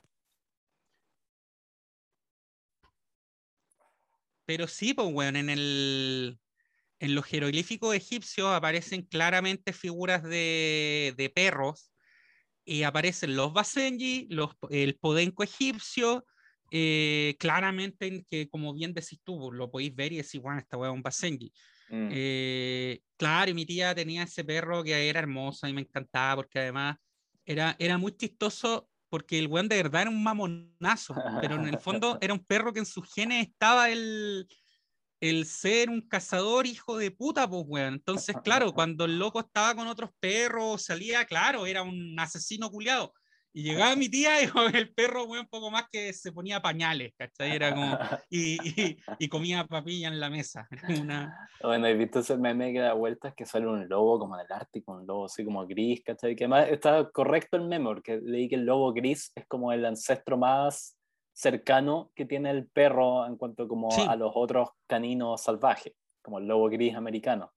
[4.45, 6.39] Pero sí, pues, weón, en el.
[7.01, 11.91] En los jeroglíficos egipcios aparecen claramente figuras de, de perros
[12.63, 16.23] y aparecen los Basenji, los, el podenco egipcio,
[16.69, 20.77] eh, claramente en que, como bien decís tú, lo podéis ver y decir, bueno, esta
[20.77, 21.51] weá es un Basenji.
[21.89, 22.09] Mm.
[22.11, 26.59] Eh, claro, y mi tía tenía ese perro que era hermoso y me encantaba porque
[26.59, 26.97] además
[27.43, 31.79] era, era muy chistoso porque el weón de verdad era un mamonazo, pero en el
[31.79, 34.47] fondo era un perro que en sus genes estaba el,
[35.21, 37.93] el ser un cazador hijo de puta, pues weón.
[37.93, 43.13] Entonces, claro, cuando el loco estaba con otros perros, salía, claro, era un asesino culiado.
[43.53, 47.51] Y llegaba mi tía y el perro, weón, poco más que se ponía pañales, ¿cachai?
[47.55, 47.99] Era como,
[48.31, 50.67] y, y, y comía papilla en la mesa.
[51.01, 51.49] Una...
[51.62, 54.93] Bueno, he visto ese meme que da vueltas que sale un lobo como del Ártico,
[54.93, 56.36] un lobo así como gris, ¿cachai?
[56.36, 59.86] Que además está correcto el meme, porque leí que el lobo gris es como el
[59.86, 60.97] ancestro más
[61.41, 64.08] cercano que tiene el perro en cuanto como Sí.
[64.08, 67.51] a los otros caninos salvajes, como el lobo gris americano.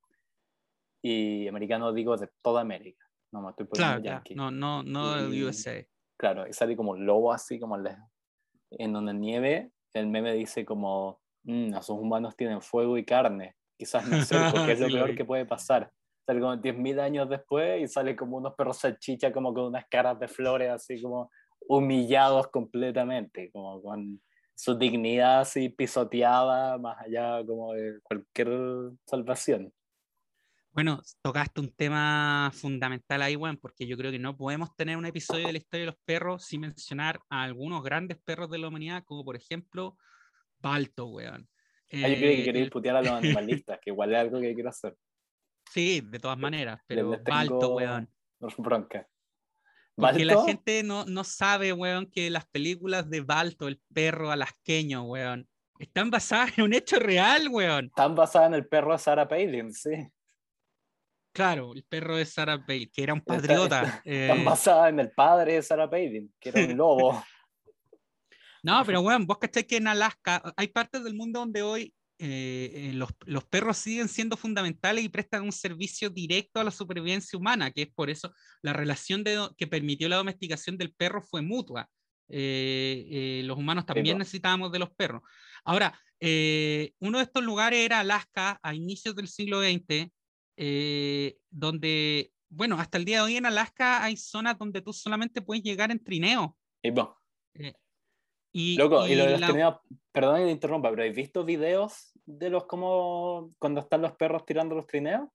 [1.03, 4.35] Y americano digo de toda América, no me estoy poniendo Claro, ya, yankee.
[4.35, 5.87] no, no, no del USA.
[6.18, 7.77] Claro, y sale como un lobo así como
[8.70, 14.07] en, una nieve, el meme dice como, "Mm, esos humanos tienen fuego y carne, quizás
[14.07, 15.92] no sé, porque es lo peor que puede pasar.
[16.27, 20.18] Sale como 10.000 años después y sale como unos perros salchicha como con unas caras
[20.18, 21.31] de flores así como
[21.68, 24.20] humillados completamente, como con
[24.55, 28.48] su dignidad así pisoteada más allá como de cualquier
[29.07, 29.72] salvación.
[30.70, 35.07] Bueno, tocaste un tema fundamental ahí, weón, porque yo creo que no podemos tener un
[35.07, 38.68] episodio de la historia de los perros sin mencionar a algunos grandes perros de la
[38.68, 39.96] humanidad, como por ejemplo
[40.59, 41.48] Balto, weón.
[41.92, 43.11] Ah, yo creí que Eh, quería putear a los
[43.64, 44.96] animalistas, que igual es algo que quiero hacer.
[45.70, 48.11] Sí, de todas maneras, Les- pero les Balto, tengo weón.
[48.59, 49.09] Bronca.
[49.96, 55.02] Porque la gente no, no sabe, weón, que las películas de Balto, el perro alasqueño,
[55.04, 57.87] weón, están basadas en un hecho real, weón.
[57.87, 59.90] Están basadas en el perro de Sarah Palin, sí.
[61.33, 64.02] Claro, el perro de Sarah Bale, que era un Está- patriota.
[64.04, 67.24] Están eh, basadas en el padre de Sarah Palin, que era un lobo.
[68.62, 72.70] No, pero weón, vos cachai que en Alaska hay partes del mundo donde hoy eh,
[72.74, 77.38] eh, los, los perros siguen siendo fundamentales y prestan un servicio directo a la supervivencia
[77.38, 81.42] humana, que es por eso la relación de, que permitió la domesticación del perro fue
[81.42, 81.88] mutua.
[82.29, 85.22] Eh, eh, los humanos también necesitábamos de los perros.
[85.64, 90.11] Ahora, eh, uno de estos lugares era Alaska a inicios del siglo XX,
[90.57, 95.42] eh, donde, bueno, hasta el día de hoy en Alaska hay zonas donde tú solamente
[95.42, 96.57] puedes llegar en trineo.
[97.55, 97.79] Bueno,
[98.57, 99.77] Y, loco, y, lo de los la- trineos,
[100.12, 104.47] perdón que te interrumpa, pero ¿has visto videos de los como cuando están los perros
[104.47, 105.29] tirando los trineos?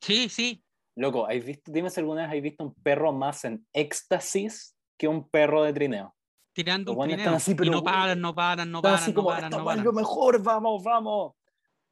[0.00, 0.64] Sí, sí,
[0.96, 5.06] Loco, ¿has visto, dime si alguna vez has visto un perro más en éxtasis que
[5.06, 6.14] un perro de trineo?
[6.52, 7.24] tirando Los un trineo.
[7.24, 9.44] están así, y pero, no güey, paran, no paran, no paran, así no como, paran,
[9.44, 9.84] "Esta no paran.
[9.84, 11.34] lo mejor, vamos, vamos.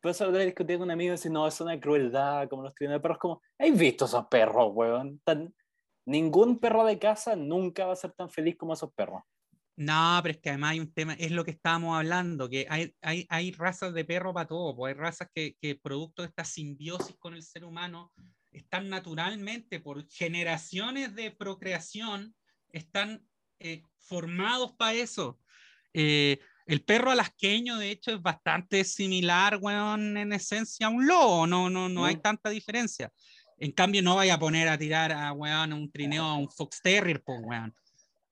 [0.01, 2.75] Por eso vez discutí con un amigo y decía, no, es una crueldad, como los
[2.75, 5.21] trineos de perros, como, ¿has visto esos perros, weón?
[5.25, 5.55] Tan-
[6.07, 9.23] Ningún perro de casa nunca va a ser tan feliz como esos perros.
[9.77, 12.95] No, pero es que además hay un tema, es lo que estábamos hablando, que hay,
[13.03, 16.45] hay, hay razas de perro para todo, pues hay razas que, que producto de esta
[16.45, 18.11] simbiosis con el ser humano
[18.53, 22.35] están naturalmente por generaciones de procreación,
[22.73, 23.23] están
[23.59, 25.39] eh, formados para eso.
[25.93, 31.47] Eh, el perro alasqueño, de hecho, es bastante similar, weón, en esencia a un lobo,
[31.47, 32.23] no, no, no hay Mm.
[32.23, 33.13] tanta diferencia.
[33.59, 36.81] En cambio, no vaya a poner a tirar a, weón, un trineo a un fox
[36.83, 37.75] terrier, pues, weón.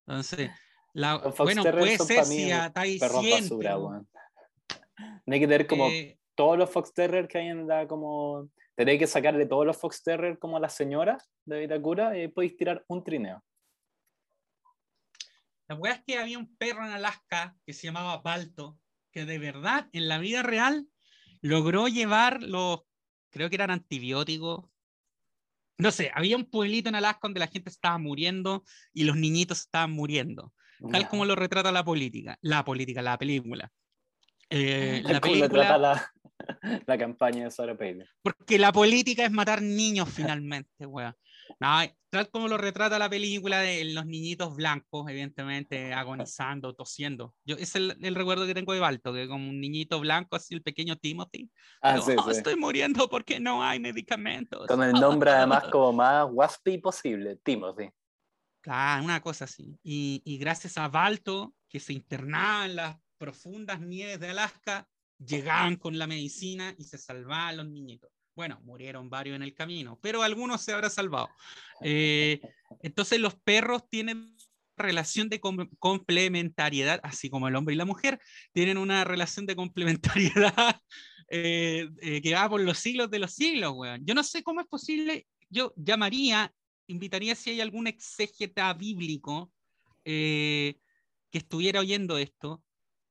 [0.07, 0.51] Entonces,
[0.95, 4.05] la, bueno, puede ser si atáis Perros 100, basura.
[5.27, 8.49] Hay que tener como eh, todos los Fox Terrier que hay en la como...
[8.77, 12.57] Tenéis que sacarle todos los Fox Terrier como a las señoras de Vitacura y podéis
[12.57, 13.45] tirar un trineo.
[15.69, 18.79] La weá es que había un perro en Alaska que se llamaba Balto,
[19.13, 20.87] que de verdad, en la vida real,
[21.41, 22.83] logró llevar los,
[23.31, 24.65] creo que eran antibióticos.
[25.79, 29.61] No sé, había un pueblito en Alaska donde la gente estaba muriendo y los niñitos
[29.61, 30.53] estaban muriendo,
[30.91, 33.71] tal como lo retrata la política, la política, la película.
[34.51, 36.13] Eh, la película, trata la,
[36.87, 38.05] la campaña de Sarah Palin.
[38.23, 40.09] porque la política es matar niños
[40.39, 41.15] finalmente, weón.
[41.61, 41.79] No,
[42.11, 47.35] tal como lo retrata la película de los niñitos blancos, evidentemente agonizando, tosiendo.
[47.45, 50.55] Yo, es el, el recuerdo que tengo de Balto, que como un niñito blanco, así
[50.55, 51.51] el pequeño Timothy.
[51.83, 52.39] Ah, Digo, sí, "Oh, sí.
[52.39, 54.67] Estoy muriendo porque no hay medicamentos.
[54.67, 57.91] Con el nombre además como más waspy posible, Timothy.
[58.65, 59.79] Claro, una cosa así.
[59.83, 65.77] Y, y gracias a Balto, que se internaba en las profundas nieves de Alaska, llegaban
[65.77, 68.11] con la medicina y se salvaban los niñitos.
[68.35, 71.29] Bueno, murieron varios en el camino, pero algunos se habrán salvado.
[71.83, 72.41] Eh,
[72.81, 74.35] entonces los perros tienen
[74.79, 78.19] relación de com- complementariedad, así como el hombre y la mujer,
[78.53, 80.81] tienen una relación de complementariedad
[81.29, 84.07] eh, eh, que va por los siglos de los siglos, weón.
[84.07, 86.51] Yo no sé cómo es posible, yo llamaría,
[86.87, 89.53] invitaría si hay algún exégeta bíblico
[90.05, 90.79] eh,
[91.31, 92.63] que estuviera oyendo esto,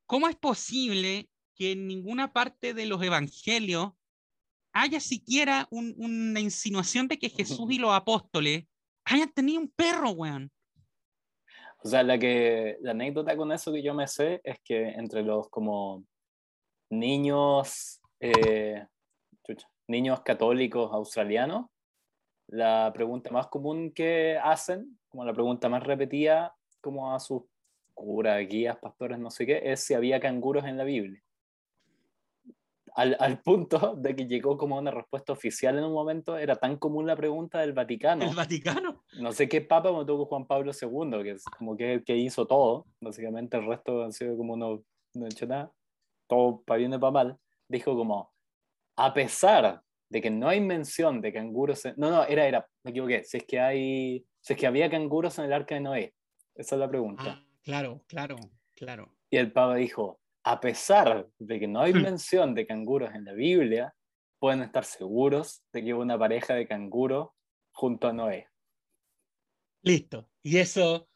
[0.06, 3.92] ¿cómo es posible que en ninguna parte de los evangelios
[4.74, 8.66] haya siquiera un- una insinuación de que Jesús y los apóstoles
[9.06, 10.52] hayan tenido un perro, weón?
[11.84, 15.22] O sea, la, que, la anécdota con eso que yo me sé es que entre
[15.22, 16.06] los como
[16.90, 18.86] niños, eh,
[19.46, 21.68] chucha, niños católicos australianos,
[22.54, 27.44] la pregunta más común que hacen como la pregunta más repetida, como a sus
[27.94, 31.22] curas, guías, pastores, no sé qué, es si había canguros en la Biblia.
[32.96, 36.78] Al, al, punto de que llegó como una respuesta oficial en un momento, era tan
[36.78, 38.26] común la pregunta del Vaticano.
[38.26, 39.04] ¿El Vaticano?
[39.20, 42.46] No sé qué papa me tuvo Juan Pablo II, que es como que, que hizo
[42.46, 44.84] todo, básicamente el resto han sido como no,
[45.16, 45.72] no hecho nada,
[46.28, 47.38] todo para bien y para mal,
[47.68, 48.32] dijo como,
[48.96, 49.82] a pesar
[50.14, 51.96] de que no hay mención de canguros, en...
[51.98, 55.40] no, no, era, era, me equivoqué, si es que hay, si es que había canguros
[55.40, 56.14] en el arca de Noé,
[56.54, 57.24] esa es la pregunta.
[57.26, 58.36] Ah, claro, claro,
[58.76, 59.12] claro.
[59.32, 63.34] Y el Papa dijo, a pesar de que no hay mención de canguros en la
[63.34, 63.96] Biblia,
[64.38, 67.30] pueden estar seguros de que hubo una pareja de canguros
[67.72, 68.48] junto a Noé.
[69.82, 70.30] Listo.
[70.44, 71.10] Y eso,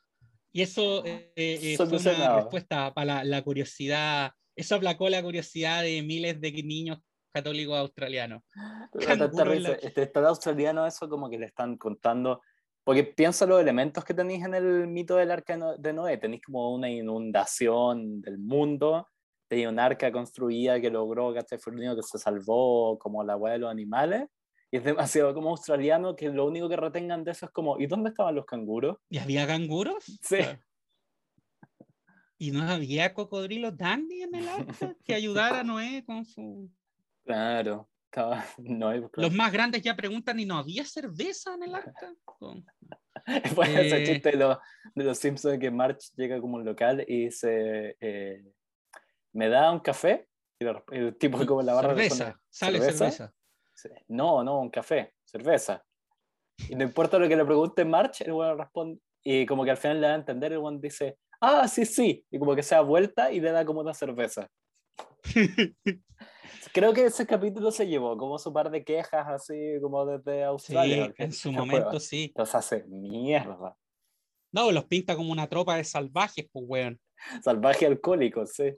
[0.51, 4.31] y eso eh, eh, fue una respuesta para la, la, curiosidad.
[4.55, 6.97] Eso aplacó la curiosidad de miles de niños
[7.38, 8.43] católicos australianos.
[9.82, 12.41] Este estado australiano, eso como que le están contando.
[12.84, 16.17] Porque piensa los elementos que tenéis en el mito del arca de Noé.
[16.17, 19.08] Tenéis como una inundación del mundo
[19.47, 21.58] tenía un arca construida que logró, ¿cachai?
[21.58, 24.28] Fue el único que se salvó como la hueá de los animales.
[24.69, 27.88] Y es demasiado como australiano que lo único que retengan de eso es como, ¿y
[27.88, 28.97] dónde estaban los canguros?
[29.10, 30.04] ¿Y había canguros?
[30.21, 30.39] Sí.
[32.38, 36.69] ¿Y no había cocodrilos dandy en el arca que ayudara a Noé con su...
[37.27, 38.99] Claro, estaba Noé.
[38.99, 39.11] Claro.
[39.15, 42.15] Los más grandes ya preguntan, ¿y no había cerveza en el arca?
[43.53, 43.87] Fue eh...
[43.87, 44.57] ese chiste de los,
[44.95, 47.97] de los Simpsons que March llega como un local y dice...
[47.99, 48.43] Eh,
[49.33, 50.27] me da un café,
[50.59, 53.31] y el tipo como la barra cerveza, sale cerveza.
[54.07, 55.83] No, no, un café, cerveza.
[56.69, 59.77] Y no importa lo que le pregunte March, el bueno responde, y como que al
[59.77, 62.73] final le da a entender, el buen dice, ah, sí, sí, y como que se
[62.73, 64.49] da vuelta y le da como una cerveza.
[66.73, 71.07] Creo que ese capítulo se llevó como su par de quejas así como desde Australia.
[71.07, 72.33] Sí, en su momento sí.
[72.36, 73.75] Los hace mierda.
[74.51, 76.99] No, los pinta como una tropa de salvajes, pues, weón.
[77.41, 78.73] Salvaje alcohólico, sí.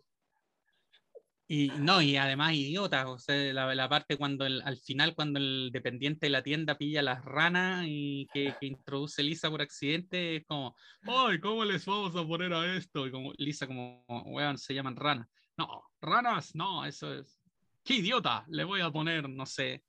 [1.52, 5.40] Y no, y además idiotas, o sea, la, la parte cuando el, al final, cuando
[5.40, 10.36] el dependiente de la tienda pilla las ranas y que, que, introduce Lisa por accidente,
[10.36, 10.76] es como,
[11.08, 13.08] ¡ay, cómo les vamos a poner a esto!
[13.08, 15.28] Y como Lisa, como, weón, se llaman ranas.
[15.58, 17.39] No, ranas, no, eso es.
[17.84, 18.46] ¡Qué idiota!
[18.48, 19.84] Le voy a poner, no sé.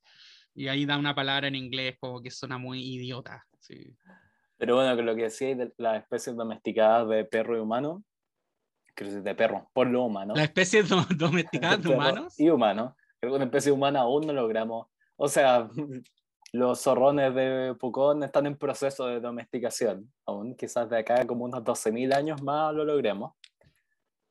[0.54, 3.46] Y ahí da una palabra en inglés como que suena muy idiota.
[3.60, 3.96] Sí.
[4.56, 8.04] Pero bueno, que lo que decía de las especies domesticadas de perro y humano,
[8.94, 10.34] de perro, por lo humano.
[10.34, 10.82] La especie
[11.16, 12.38] domesticada de humanos.
[12.38, 12.94] Y humanos.
[13.18, 14.88] Creo que una especie humana aún no logramos.
[15.16, 15.68] O sea,
[16.52, 20.12] los zorrones de Pucón están en proceso de domesticación.
[20.26, 23.34] Aún quizás de acá como unos 12.000 años más lo logremos.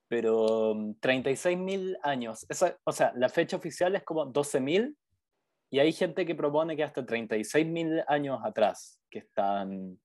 [0.09, 2.45] Pero 36.000 um, años.
[2.49, 4.95] Esa, o sea, la fecha oficial es como 12.000
[5.71, 9.99] y hay gente que propone que hasta 36.000 años atrás que están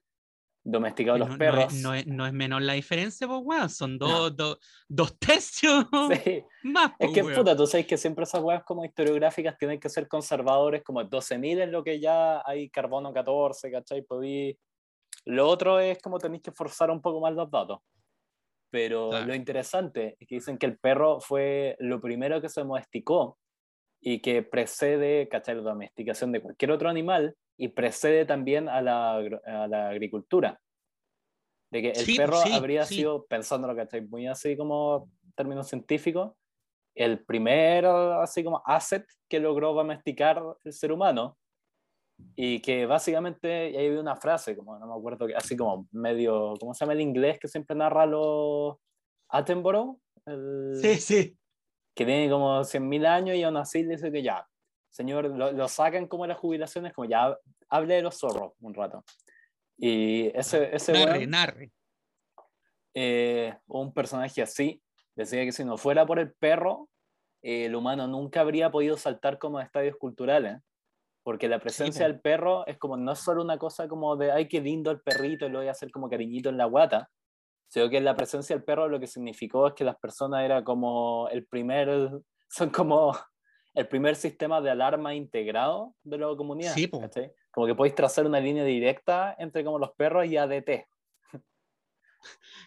[0.65, 1.75] domesticados los perros.
[1.75, 3.69] No es, no, es, menor la diferencia, pues, weón.
[3.71, 5.87] Son dos, dos, dos tercios
[6.25, 6.43] sí.
[6.65, 6.93] más.
[6.99, 10.83] Es que, puta, tú sabes que siempre esas weas como historiográficas tienen que ser conservadores,
[10.83, 14.03] como 12.000 es lo que ya hay carbono 14, ¿cachai?
[14.03, 14.59] Podí...
[15.27, 17.79] Lo otro es como tenéis que forzar un poco más los datos.
[18.75, 19.27] Pero claro.
[19.27, 23.39] lo interesante es que dicen que el perro fue lo primero que se domesticó
[24.01, 25.55] y que precede, ¿cachai?
[25.55, 30.61] La domesticación de cualquier otro animal y precede también a la, a la agricultura.
[31.71, 32.97] De que el sí, perro sí, habría sí.
[32.97, 34.01] sido, pensándolo, ¿cachai?
[34.01, 36.33] Muy así como términos científicos,
[36.97, 41.39] el primer así como asset que logró domesticar el ser humano
[42.37, 46.55] y que básicamente, y ahí hay una frase, como no me acuerdo, así como medio,
[46.59, 48.77] ¿cómo se llama el inglés que siempre narra los
[49.29, 49.99] Attenborough?
[50.27, 51.39] El, sí, sí.
[51.95, 54.47] Que tiene como 100.000 años y aún así dice que ya,
[54.91, 57.37] señor, lo, lo sacan como las jubilaciones, como ya
[57.69, 59.05] hable de los zorros un rato.
[59.77, 60.75] Y ese...
[60.75, 61.73] ese narre, weón, narre.
[62.95, 64.81] Eh, un personaje así
[65.17, 66.89] decía que si no fuera por el perro,
[67.43, 70.59] eh, el humano nunca habría podido saltar como estadios culturales.
[71.25, 74.31] Porque la presencia sí, del perro es como, no es solo una cosa como de,
[74.31, 77.11] ay, qué lindo el perrito y lo voy a hacer como cariñito en la guata,
[77.67, 81.29] sino que la presencia del perro lo que significó es que las personas era como
[81.31, 82.11] el primer,
[82.49, 83.19] son como
[83.75, 86.75] el primer sistema de alarma integrado de la comunidad.
[86.75, 86.89] Sí,
[87.51, 90.87] Como que podéis trazar una línea directa entre como los perros y ADT.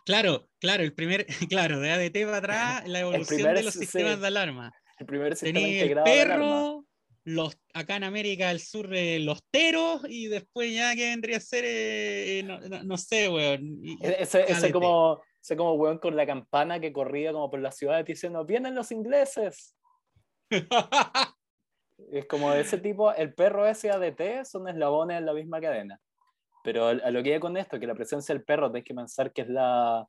[0.06, 4.22] Claro, claro, el primer, claro, de ADT para atrás, la evolución de los sistemas sí,
[4.22, 4.74] de alarma.
[5.00, 6.87] El primer sistema Tenía integrado el perro,
[7.28, 11.42] los, acá en América del Sur eh, los teros y después ya que vendría a
[11.42, 13.82] ser, eh, no, no, no, sé, weón.
[14.02, 18.06] Ese, ese como, ese como weón con la campana que corría como por la ciudad
[18.06, 19.76] diciendo, vienen los ingleses.
[22.12, 26.00] es como ese tipo, el perro ese ADT son eslabones en la misma cadena.
[26.64, 29.34] Pero a lo que iba con esto, que la presencia del perro, tenés que pensar
[29.34, 30.08] que es la...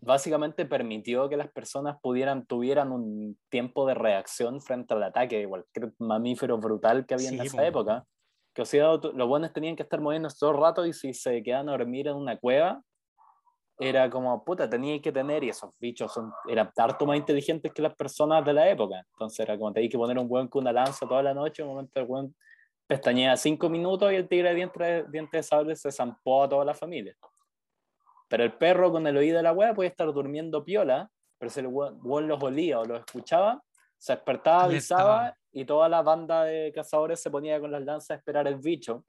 [0.00, 5.48] Básicamente permitió que las personas pudieran, tuvieran un tiempo de reacción frente al ataque de
[5.48, 8.04] cualquier mamífero brutal que había en esa época.
[8.54, 11.42] Que o sea, los buenos tenían que estar moviéndose todo el rato y si se
[11.42, 12.82] quedaban a dormir en una cueva,
[13.78, 17.82] era como, puta, tenía que tener, y esos bichos son, eran harto más inteligentes que
[17.82, 19.02] las personas de la época.
[19.12, 21.70] Entonces era como, tenías que poner un buen con una lanza toda la noche, un
[21.70, 22.34] momento el buen
[22.86, 26.74] pestañea cinco minutos y el tigre de dientes, de sable se zampó a toda la
[26.74, 27.14] familia.
[28.28, 31.60] Pero el perro con el oído de la hueá puede estar durmiendo piola, pero si
[31.60, 33.62] el buen los olía o los escuchaba,
[33.98, 38.14] se despertaba, avisaba y toda la banda de cazadores se ponía con las lanzas a
[38.14, 39.04] esperar el bicho.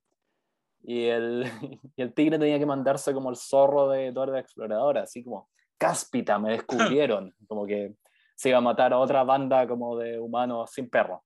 [0.84, 1.45] Y el,
[1.95, 5.49] y el tigre tenía que mandarse como el zorro de toda la exploradora, así como,
[5.78, 7.95] cáspita, me descubrieron, como que
[8.36, 11.24] se iba a matar a otra banda como de humanos sin perro.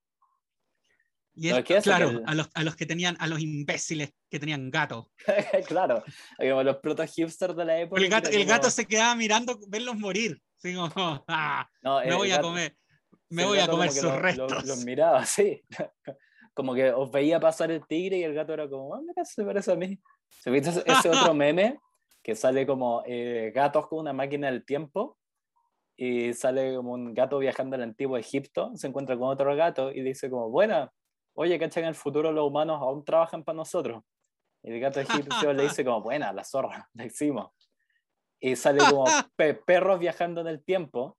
[1.34, 5.09] Y es, claro, a, los, a, los, que tenían, a los imbéciles que tenían gato.
[5.67, 6.03] claro,
[6.38, 8.01] como los proto hipsters de la época.
[8.01, 10.41] El gato, el gato se quedaba mirando verlos morir.
[10.57, 10.91] Así como,
[11.27, 11.67] ah,
[12.05, 12.75] me voy a comer,
[13.29, 14.65] me voy a comer sus restos.
[14.65, 15.63] Los, miraba, sí.
[16.53, 19.43] como que os veía pasar el tigre y el gato era como, ah, mira, se
[19.43, 19.97] parece a mí.
[20.27, 21.79] ¿Se viste ese otro meme
[22.21, 25.17] que sale como eh, gatos con una máquina del tiempo?
[25.95, 30.01] Y sale como un gato viajando al antiguo Egipto, se encuentra con otro gato y
[30.01, 30.91] dice como, bueno,
[31.34, 34.03] oye, que En el futuro los humanos aún trabajan para nosotros.
[34.63, 37.51] Y el gato egipcio le dice como, buena, la zorra, la hicimos.
[38.39, 39.05] Y sale como
[39.65, 41.17] perros viajando en el tiempo.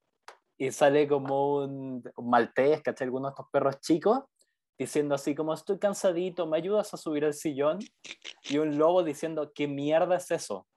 [0.57, 3.05] Y sale como un, maltés, ¿cachai?
[3.05, 4.19] Algunos de estos perros chicos
[4.77, 7.79] diciendo así como, estoy cansadito, ¿me ayudas a subir al sillón?
[8.43, 10.67] Y un lobo diciendo, ¿qué mierda es eso?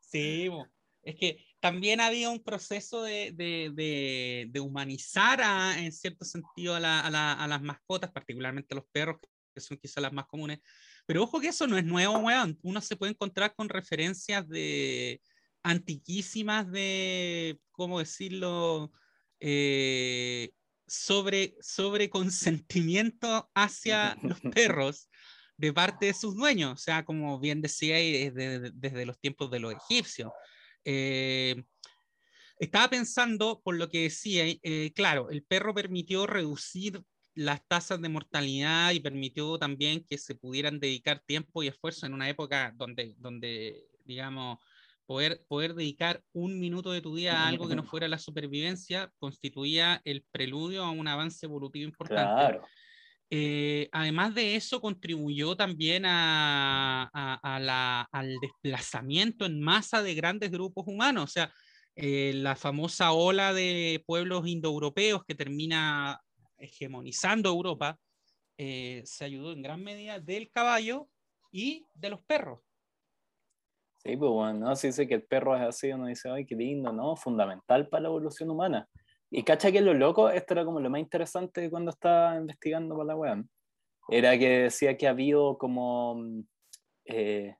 [0.00, 0.50] Sí,
[1.02, 6.80] es que también había un proceso de, de, de, humanizar a, en cierto sentido a,
[6.80, 9.18] la, a, las mascotas, particularmente a los perros,
[9.54, 10.60] que son quizás las más comunes.
[11.06, 12.58] Pero ojo que eso no es nuevo, weón.
[12.62, 15.20] Uno se puede encontrar con referencias de
[15.62, 18.90] antiquísimas de, ¿cómo decirlo?
[19.38, 20.50] Eh,
[20.86, 25.08] sobre, sobre consentimiento hacia los perros
[25.56, 29.60] de parte de sus dueños, o sea, como bien decía, desde, desde los tiempos de
[29.60, 30.32] los egipcios.
[30.84, 31.62] Eh,
[32.58, 37.02] estaba pensando, por lo que decía, eh, claro, el perro permitió reducir
[37.34, 42.12] las tasas de mortalidad y permitió también que se pudieran dedicar tiempo y esfuerzo en
[42.12, 44.58] una época donde, donde digamos,
[45.06, 49.12] poder, poder dedicar un minuto de tu día a algo que no fuera la supervivencia
[49.18, 52.22] constituía el preludio a un avance evolutivo importante.
[52.22, 52.66] Claro.
[53.32, 57.08] Eh, además de eso, contribuyó también a,
[58.10, 61.24] al desplazamiento en masa de grandes grupos humanos.
[61.24, 61.52] O sea,
[61.94, 66.20] eh, la famosa ola de pueblos indoeuropeos que termina
[66.58, 67.98] hegemonizando Europa
[68.56, 71.08] eh, se ayudó en gran medida del caballo
[71.52, 72.60] y de los perros.
[74.02, 74.76] Sí, pues bueno, ¿no?
[74.76, 77.16] si dice que el perro es así, uno dice, ay, qué lindo, ¿no?
[77.16, 78.88] Fundamental para la evolución humana.
[79.30, 83.06] Y cacha que lo loco, esto era como lo más interesante cuando estaba investigando por
[83.06, 83.44] la web,
[84.08, 86.40] era que decía que había como mm,
[87.04, 87.56] eh,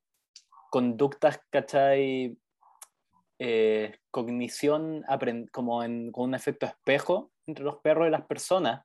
[0.71, 2.37] conductas, ¿cachai?
[3.39, 5.05] Eh, cognición
[5.53, 8.85] como en, con un efecto espejo entre los perros y las personas,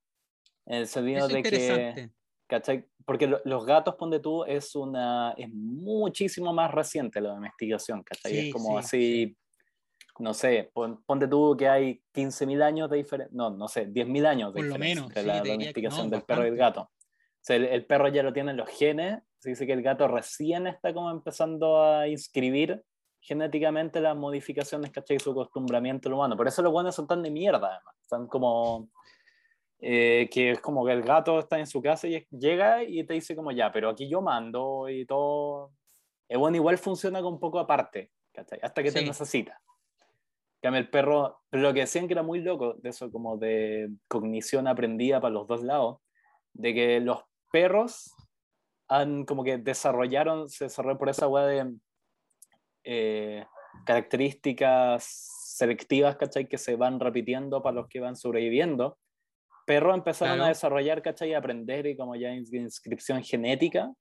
[0.68, 2.12] en el sentido de que,
[2.48, 2.86] ¿cachai?
[3.04, 8.48] Porque los gatos, ponte tú, es, una, es muchísimo más reciente la domesticación, ¿cachai?
[8.48, 9.36] es como así
[10.20, 14.54] no sé, ponte tú que hay 15.000 años de diferencia, no, no sé, 10.000 años
[14.54, 16.82] de diferencia entre la domesticación del perro y el gato.
[16.82, 16.90] O
[17.42, 20.68] sea, el, perro ya lo tiene en los genes, se dice que el gato recién
[20.68, 22.84] está como empezando a inscribir
[23.20, 25.20] genéticamente las modificaciones, ¿cachai?
[25.20, 26.38] Su acostumbramiento humano.
[26.38, 27.96] Por eso los buenos son tan de mierda, además.
[28.02, 28.90] Están como...
[29.80, 33.14] Eh, que es como que el gato está en su casa y llega y te
[33.14, 35.74] dice como ya, pero aquí yo mando y todo.
[36.30, 38.60] El bueno igual funciona con un poco aparte, ¿cachai?
[38.64, 39.62] Hasta que te necesita
[40.62, 44.68] el perro, pero lo que decían que era muy loco, de eso como de cognición
[44.68, 46.00] aprendida para los dos lados,
[46.54, 48.14] de que los perros
[48.88, 51.76] han como que desarrollaron, se desarrollaron por esa hueá de
[52.84, 53.46] eh,
[53.86, 55.04] características
[55.56, 56.48] selectivas, ¿cachai?
[56.48, 58.98] Que se van repitiendo para los que van sobreviviendo.
[59.66, 61.34] Perros empezaron a desarrollar, ¿cachai?
[61.34, 63.92] A aprender y como ya inscripción genética,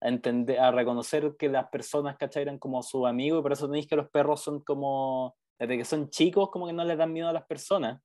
[0.00, 2.42] a, entender, a reconocer que las personas, ¿cachai?
[2.42, 5.84] Eran como su amigo y por eso tenéis que los perros son como desde que
[5.84, 8.00] son chicos como que no les dan miedo a las personas.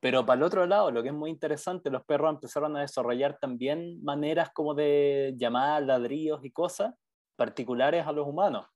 [0.00, 3.38] Pero para el otro lado, lo que es muy interesante, los perros empezaron a desarrollar
[3.38, 6.92] también maneras como de llamar ladrillos y cosas
[7.36, 8.66] particulares a los humanos.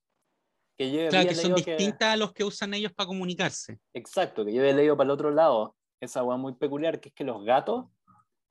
[0.78, 3.80] Que yo claro, que son distintas a los que usan ellos para comunicarse.
[3.92, 7.14] Exacto, que yo he leído para el otro lado esa agua muy peculiar, que es
[7.16, 7.86] que los gatos,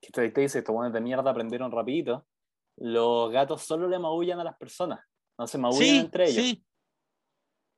[0.02, 2.28] que te dice, estos buenos de mierda aprendieron rapidito,
[2.76, 5.00] los gatos solo le maullan a las personas,
[5.40, 6.44] no se maullan entre ellos.
[6.44, 6.67] Sí.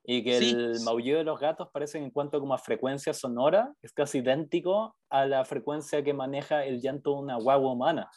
[0.03, 3.91] Y que el maullido de los gatos parece en cuanto como a frecuencia sonora, es
[3.91, 8.09] casi idéntico a la frecuencia que maneja el llanto de una guagua humana.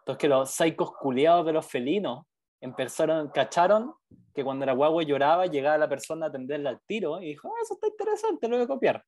[0.00, 2.24] Entonces que los psicos culiados de los felinos
[2.60, 3.94] empezaron, cacharon
[4.34, 7.60] que cuando la guagua lloraba llegaba la persona a atenderla al tiro y dijo, ah,
[7.62, 9.04] eso está interesante, lo voy a copiar.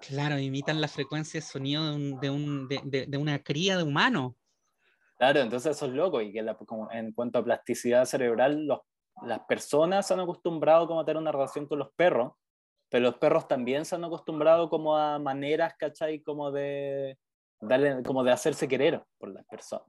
[0.00, 1.82] Claro, imitan la frecuencia de sonido
[2.20, 4.36] de, un, de, de, una cría de humano.
[5.18, 6.44] Claro, entonces eso es loco y que
[6.92, 8.80] en cuanto a plasticidad cerebral, los,
[9.22, 12.32] las personas se han acostumbrado como a tener una relación con los perros,
[12.88, 16.22] pero los perros también se han acostumbrado como a maneras, ¿cachai?
[16.22, 17.18] Como de,
[17.60, 19.88] darle, como de hacerse querer por las personas.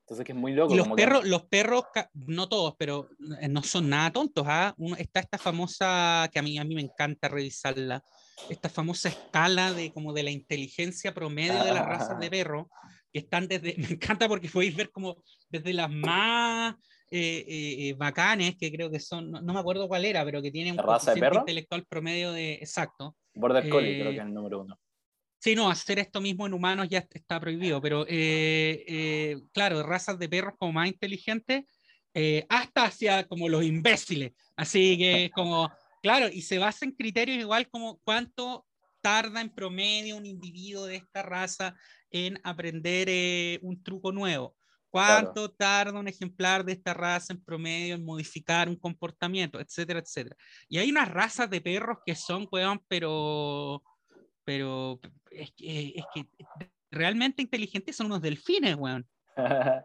[0.00, 0.72] Entonces que es muy loco.
[0.72, 1.84] Y los perros, los perros,
[2.14, 3.08] no todos, pero
[3.40, 4.46] eh, no son nada tontos.
[4.46, 4.72] ¿ah?
[4.98, 8.04] está esta famosa, que a mí, a mí me encanta revisarla,
[8.48, 12.70] esta famosa escala de como de la inteligencia promedio de las razas de perro,
[13.12, 15.16] que están desde, me encanta porque podéis ver como
[15.48, 16.76] desde las más
[17.10, 20.72] eh, eh, bacanes, que creo que son, no, me acuerdo cuál era, pero que tiene
[20.72, 21.40] un raza de perro?
[21.40, 23.16] intelectual promedio de, exacto.
[23.34, 24.78] Border Collie creo que es el número uno.
[25.38, 30.18] Sí, no, hacer esto mismo en humanos ya está prohibido, pero eh, eh, claro, razas
[30.18, 31.64] de perros como más inteligentes,
[32.14, 34.32] eh, hasta hacia como los imbéciles.
[34.56, 35.70] Así que como,
[36.02, 38.66] claro, y se basa en criterios igual como cuánto
[39.00, 41.76] tarda en promedio un individuo de esta raza
[42.10, 44.56] en aprender un truco nuevo.
[44.90, 50.36] ¿Cuánto tarda un ejemplar de esta raza en promedio en modificar un comportamiento, etcétera, etcétera?
[50.68, 53.82] Y hay unas razas de perros que son, weón, pero
[54.46, 55.00] pero
[55.32, 56.24] es que, es que
[56.90, 59.04] realmente inteligentes son unos delfines, weón.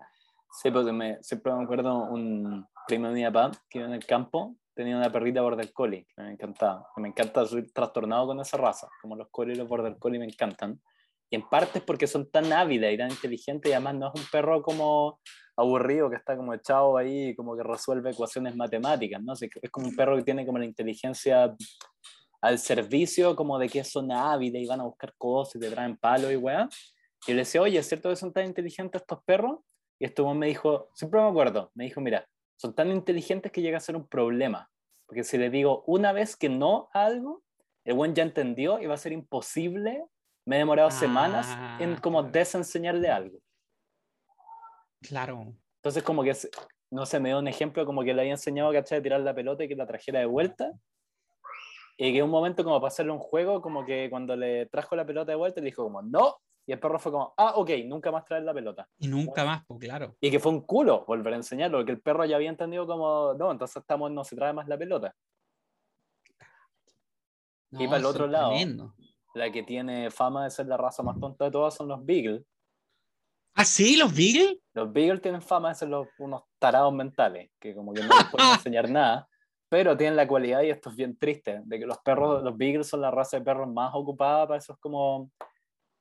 [0.62, 4.06] sí, porque me, siempre me acuerdo un primo de mi papá que iba en el
[4.06, 6.88] campo, tenía una perrita border collie, que me encantaba.
[6.98, 10.26] Me encanta, soy trastornado con esa raza, como los collie y los border collie me
[10.26, 10.80] encantan.
[11.32, 14.22] Y en parte es porque son tan ávidas y tan inteligentes y además no es
[14.22, 15.20] un perro como
[15.56, 19.34] aburrido que está como echado ahí como que resuelve ecuaciones matemáticas, ¿no?
[19.34, 21.56] Es como un perro que tiene como la inteligencia
[22.42, 25.98] al servicio como de que son ávidas y van a buscar cosas y te traen
[25.98, 26.68] palo y weá.
[27.28, 29.60] Y le decía, oye, ¿es cierto que son tan inteligentes estos perros?
[30.00, 32.28] Y este me dijo, siempre me acuerdo, me dijo, mira,
[32.58, 34.70] son tan inteligentes que llega a ser un problema.
[35.06, 37.44] Porque si le digo una vez que no algo,
[37.86, 40.04] el buen ya entendió y va a ser imposible.
[40.46, 41.48] Me he demorado semanas
[41.80, 43.40] en como ah, desenseñarle algo.
[45.02, 45.54] Claro.
[45.78, 46.36] Entonces como que,
[46.92, 49.00] no sé, me dio un ejemplo como que le había enseñado, ¿cachai?
[49.00, 50.72] A tirar la pelota y que la trajera de vuelta.
[51.98, 55.06] Y que un momento como para hacerle un juego, como que cuando le trajo la
[55.06, 56.38] pelota de vuelta, le dijo como, no.
[56.66, 58.88] Y el perro fue como, ah, ok, nunca más traer la pelota.
[59.00, 60.16] Y nunca más, pues claro.
[60.22, 63.34] Y que fue un culo volver a enseñarlo, porque el perro ya había entendido como,
[63.34, 65.14] no, entonces estamos, no se trae más la pelota.
[67.72, 68.54] y para el otro lado,
[69.34, 72.44] la que tiene fama de ser la raza más tonta de todas son los Beagle.
[73.54, 73.98] ¿Ah, sí?
[73.98, 74.60] ¿Los Beagle?
[74.74, 78.26] Los Beagle tienen fama de ser los, unos tarados mentales, que como que no les
[78.32, 79.28] pueden enseñar nada
[79.72, 82.90] pero tienen la cualidad, y esto es bien triste, de que los perros, los beagles
[82.90, 85.32] son la raza de perros más ocupada para esos como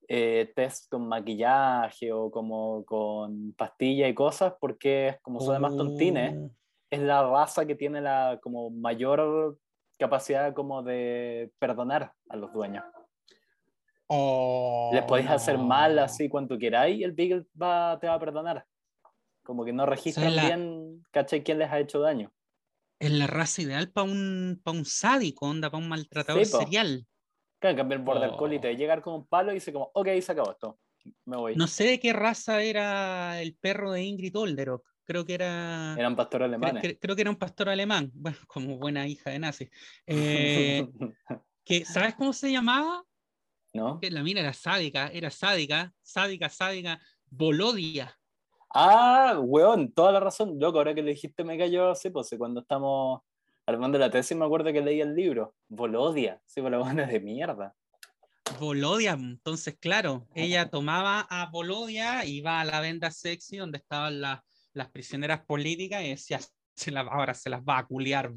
[0.08, 5.76] eh, test con maquillaje o como con pastilla y cosas, porque como son de más
[5.76, 6.50] tontines, oh.
[6.90, 9.56] es la raza que tiene la como mayor
[10.00, 12.82] capacidad como de perdonar a los dueños.
[14.12, 18.20] Oh, Les podéis hacer mal así cuanto queráis y el beagle va, te va a
[18.20, 18.66] perdonar.
[19.44, 21.42] Como que no registran bien, ¿cachai?
[21.42, 22.32] ¿Quién les ha hecho daño?
[23.00, 27.06] es la raza ideal para un, un sádico, onda, para un maltratador serial.
[27.58, 30.32] Claro, cambio el border collie te llegar con un palo y dice como, ok, se
[30.32, 30.78] acabó esto,
[31.24, 31.56] me voy.
[31.56, 35.94] No sé de qué raza era el perro de Ingrid Olderock, creo que era...
[35.98, 36.98] Eran pastores alemanes.
[37.00, 39.70] Creo, que era un pastor alemán, bueno, como buena hija de nazi.
[40.06, 40.86] Eh,
[41.64, 43.02] que, ¿Sabes cómo se llamaba?
[43.72, 44.00] ¿No?
[44.00, 47.00] Que la mina era sádica, era sádica, sádica, sádica,
[47.30, 48.16] Bolodia.
[48.74, 50.58] Ah, weón, toda la razón.
[50.58, 53.20] Loco, ahora que le dijiste me cayó así, pues cuando estamos
[53.66, 55.54] armando la tesis me acuerdo que leí el libro.
[55.68, 57.74] Volodia, sí, por la de mierda.
[58.58, 64.88] Volodia, entonces claro, ella tomaba a Volodia, iba a la venda sexy donde estaban las
[64.92, 66.40] prisioneras políticas y decía,
[66.74, 68.30] se ahora se las va a culiar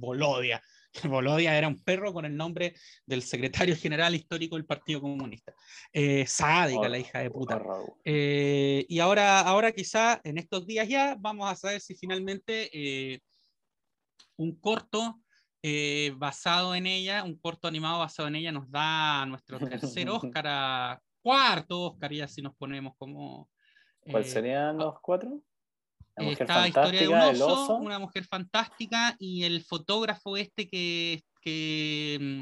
[1.02, 1.12] Volodia.
[1.12, 2.76] Bolodia era un perro con el nombre
[3.06, 5.54] del secretario general histórico del Partido Comunista.
[5.92, 7.62] Eh, sádica, la hija de puta.
[8.04, 13.20] Eh, y ahora, ahora quizá en estos días ya vamos a saber si finalmente eh,
[14.38, 15.20] un corto
[16.18, 21.84] basado en ella, un corto animado basado en ella nos da nuestro tercer Oscar, cuarto
[21.84, 23.50] Oscar, ya si nos ponemos como...
[24.02, 25.42] ¿Cuáles serían los cuatro?
[26.16, 32.42] La historia de un oso, una mujer fantástica y el fotógrafo este que, que, mm,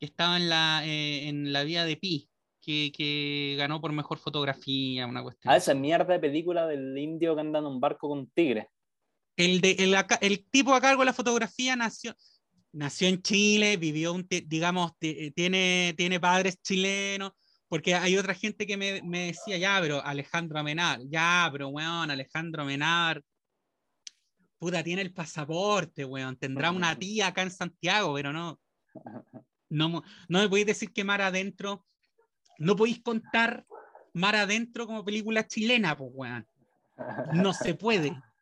[0.00, 2.28] estaba en la, eh, en la vía de Pi,
[2.60, 5.52] que, que ganó por mejor fotografía, una cuestión.
[5.52, 8.68] Ah, esa mierda de película del indio que anda en un barco con tigre.
[9.36, 12.14] El, de, el, el tipo a cargo de la fotografía nació,
[12.72, 17.32] nació en Chile, vivió, un, digamos, ti- tiene, tiene padres chilenos,
[17.72, 22.10] porque hay otra gente que me, me decía, ya, pero Alejandro Amenar, ya, pero weón,
[22.10, 23.24] Alejandro Amenar,
[24.58, 28.60] puta, tiene el pasaporte, weón, tendrá una tía acá en Santiago, pero no,
[29.70, 31.86] no, no me podéis decir que Mar Adentro,
[32.58, 33.64] no podéis contar
[34.12, 36.46] Mar Adentro como película chilena, pues, weón,
[37.32, 38.12] no se puede.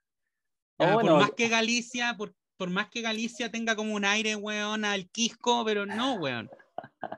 [0.82, 1.10] Oh, bueno.
[1.10, 5.10] Por más que Galicia, por, por más que Galicia tenga como un aire, weón, al
[5.10, 6.50] Quisco, pero no, weón.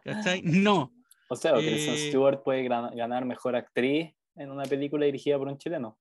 [0.03, 0.43] ¿Cachai?
[0.43, 0.93] No.
[1.33, 5.57] O sea, Kristen Eh, Stewart puede ganar mejor actriz en una película dirigida por un
[5.57, 5.99] chileno.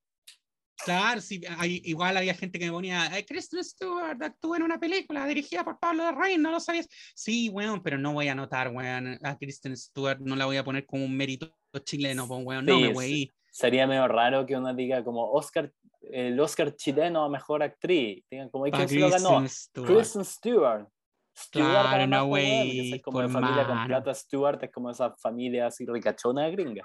[0.84, 4.78] Claro, sí, hay- igual había gente que me ponía, "Ay, Kristen Stewart actúa en una
[4.78, 6.86] película dirigida por Pablo de Rein, ¿no lo sabías?
[7.14, 10.64] Sí, weón, pero no voy a anotar, weón, a Kristen Stewart, no la voy a
[10.64, 11.50] poner como un mérito
[11.84, 13.30] chileno, pues, weón, no Sí, me weí.
[13.50, 15.72] Sería medio raro que uno diga como Oscar,
[16.10, 18.22] el Oscar chileno a mejor actriz.
[18.30, 19.38] Digan como, ¿y quién se lo ganó?
[19.40, 19.88] Kristen Stewart.
[19.94, 20.88] Kristen Stewart.
[21.34, 24.14] Stewart Claro, no, pues, güey, es como de por familia con plata.
[24.14, 26.82] Stewart es como esa familia así ricachona gringa.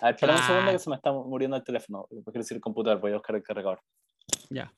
[0.00, 0.72] A ver, espera un segundo Claro.
[0.72, 2.06] que se me está muriendo el teléfono.
[2.08, 3.80] Quiero decir el computador, voy a buscar el cargador.
[4.48, 4.72] Ya.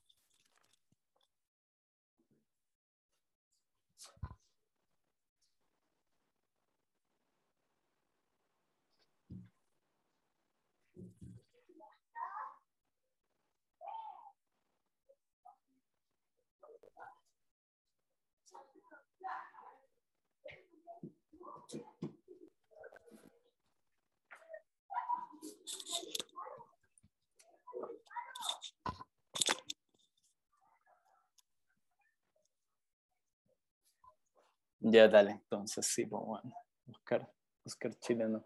[34.84, 35.32] Ya, dale.
[35.32, 36.54] Entonces, sí, pues bueno.
[36.88, 37.32] Oscar,
[37.64, 38.44] Oscar chileno.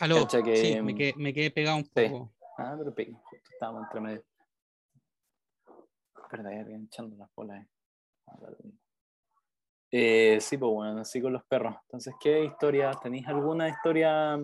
[0.00, 1.90] Aló, que, sí, me mm, quedé, me quedé pegado un sí.
[1.94, 2.34] poco.
[2.58, 4.24] Ah, pero pico, justo estábamos entre medio.
[6.30, 7.64] Verdad, hay alguien echando las bolas
[8.40, 8.56] dale.
[9.92, 11.76] Eh, sí, pues bueno, así con los perros.
[11.82, 12.90] Entonces, ¿qué historia?
[13.00, 14.36] ¿Tenéis alguna historia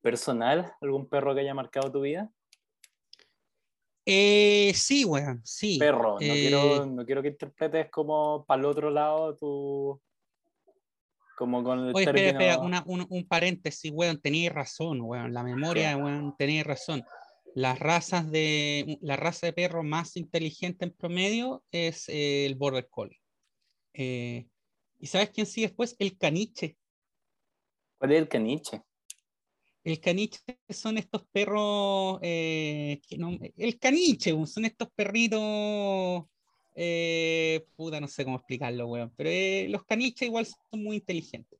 [0.00, 0.72] personal?
[0.80, 2.30] ¿Algún perro que haya marcado tu vida?
[4.10, 5.78] Eh, sí, weón, sí.
[5.78, 10.00] Perro, no, Eh, quiero, no quiero que interpretes como para el otro lado tu.
[11.36, 12.40] Como con el Oye, espera, término.
[12.40, 17.04] espera, una- un, un paréntesis, weón, tenías razón, weón, la memoria, weón, tenías razón.
[17.54, 22.88] Las razas de, la raza de perro más inteligente en promedio es eh, el Border
[22.88, 23.20] Collie.
[23.92, 24.48] Eh,
[25.00, 25.94] ¿y sabes quién sigue después?
[25.98, 26.78] El caniche.
[27.98, 28.82] ¿Cuál es el caniche?
[29.88, 36.26] El caniche son estos perros, eh, que no- el caniche, son estos perritos,
[36.74, 41.58] eh, puta, no sé cómo explicarlo, weón, pero eh, los caniches igual son muy inteligentes.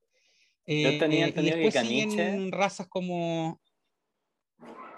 [0.66, 3.62] Yo tenía Eh, y entendido que después siguen caniche- razas como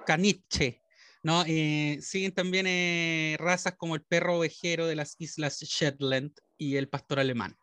[0.04, 0.80] caniche,
[1.22, 1.44] ¿no?
[1.44, 2.66] Siguen también
[3.38, 7.56] razas como el perro ovejero de las islas Shetland y el pastor alemán.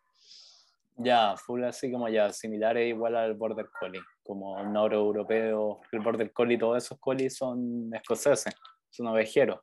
[0.96, 6.34] Ya, full así como ya, similares igual al Border Collie, como el noroeuropeo, el Border
[6.34, 8.54] Collie, todos esos collies son escoceses,
[8.90, 9.60] son ovejeros.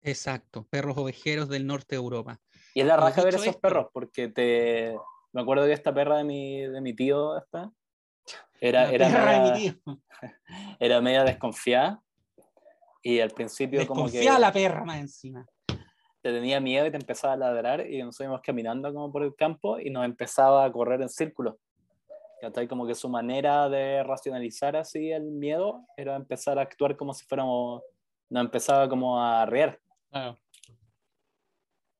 [0.00, 2.40] Exacto, perros ovejeros del norte de Europa.
[2.72, 4.96] Y es la raja ver esos esto- perros, porque te...
[5.32, 7.70] Me acuerdo que esta perra de mi, de mi tío, esta,
[8.60, 9.78] era, era, media,
[10.80, 12.02] era media desconfiada,
[13.02, 15.46] y al principio como que Desconfía la perra más encima.
[16.22, 19.34] te tenía miedo y te empezaba a ladrar, y nos íbamos caminando como por el
[19.34, 21.56] campo, y nos empezaba a correr en círculos.
[22.40, 22.68] ¿Cachai?
[22.68, 27.24] Como que su manera de racionalizar así el miedo era empezar a actuar como si
[27.26, 27.82] fuéramos,
[28.30, 29.80] nos empezaba como a reír.
[30.10, 30.38] Claro.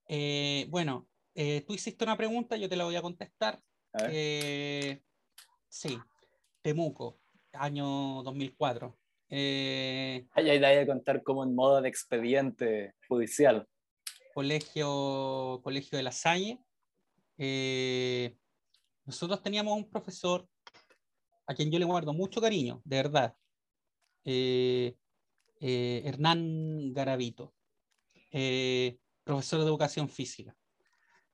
[0.09, 3.61] Eh, bueno, eh, tú hiciste una pregunta, yo te la voy a contestar.
[3.93, 4.07] A.
[4.11, 5.03] Eh,
[5.68, 5.99] sí,
[6.62, 7.18] Temuco,
[7.53, 8.97] año 2004.
[9.30, 13.68] Eh, Ay, ay, ay, a contar como en modo de expediente judicial.
[14.34, 16.59] colegio, colegio de la Salle.
[17.36, 18.36] Eh,
[19.09, 20.47] nosotros teníamos un profesor
[21.47, 23.35] a quien yo le guardo mucho cariño, de verdad.
[24.23, 24.95] Eh,
[25.61, 27.55] eh, Hernán Garavito,
[28.31, 30.55] eh, profesor de educación física.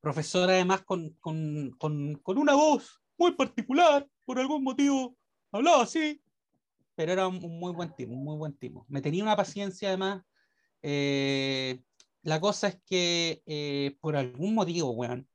[0.00, 5.16] Profesor además con, con, con, con una voz muy particular, por algún motivo
[5.50, 6.22] hablaba así,
[6.94, 8.86] pero era un, muy buen tipo, un muy buen tipo.
[8.88, 10.22] Me tenía una paciencia además.
[10.80, 11.82] eh,
[12.22, 15.28] la cosa es que eh, por algún motivo, weón,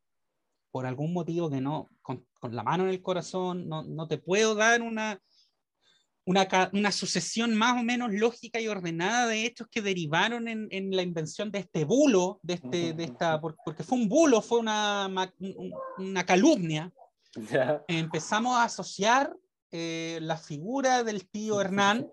[0.71, 4.17] por algún motivo que no, con, con la mano en el corazón, no, no te
[4.17, 5.21] puedo dar una,
[6.25, 10.89] una, una sucesión más o menos lógica y ordenada de hechos que derivaron en, en
[10.95, 14.57] la invención de este bulo, de, este, de esta, por- porque fue un bulo, fue
[14.57, 15.07] una,
[15.99, 16.91] una calumnia.
[17.51, 17.83] Ya.
[17.87, 19.35] Empezamos a asociar
[19.71, 22.11] eh, la figura del tío Hernán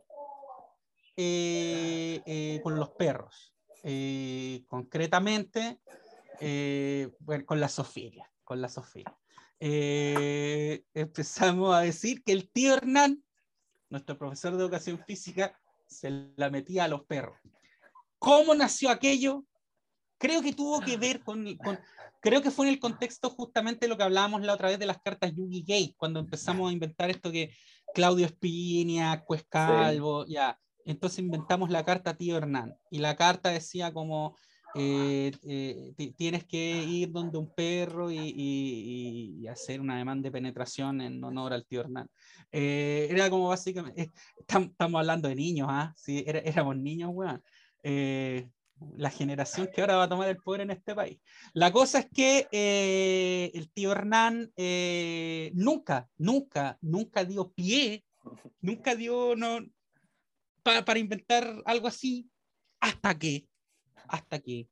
[1.17, 3.55] eh, eh, con los perros.
[3.83, 5.81] Eh, concretamente,
[6.41, 9.17] eh, bueno, con la Sofía, con la Sofía.
[9.61, 13.23] Eh, empezamos a decir que el tío Hernán,
[13.89, 17.39] nuestro profesor de educación física, se la metía a los perros.
[18.19, 19.45] ¿Cómo nació aquello?
[20.19, 21.79] Creo que tuvo que ver con, con-
[22.21, 24.87] creo que fue en el contexto justamente de lo que hablábamos la otra vez de
[24.87, 27.55] las cartas Yugi Gate, cuando empezamos a inventar esto que
[27.95, 30.59] Claudio Espinia, Cuescalvo, ya.
[30.85, 32.75] Entonces inventamos la carta Tío Hernán.
[32.91, 34.37] Y la carta decía como,
[34.77, 40.27] eh, eh, ti- tienes que ir donde un perro y, y- y hacer una demanda
[40.29, 42.09] de penetración en honor al tío Hernán.
[42.53, 44.11] Eh, era como básicamente, eh,
[44.47, 45.93] tam- estamos hablando de niños, ¿ah?
[45.97, 47.43] Sí, era- éramos niños, weón.
[47.83, 48.49] Eh,
[48.97, 51.19] la generación que ahora va a tomar el poder en este país.
[51.55, 54.53] La cosa es que eh, el tío Hernán
[55.55, 58.05] nunca, nunca, nunca dio pie,
[58.61, 59.61] nunca dio no,
[60.63, 62.29] pa- para inventar algo así,
[62.81, 63.47] hasta que,
[64.09, 64.69] hasta que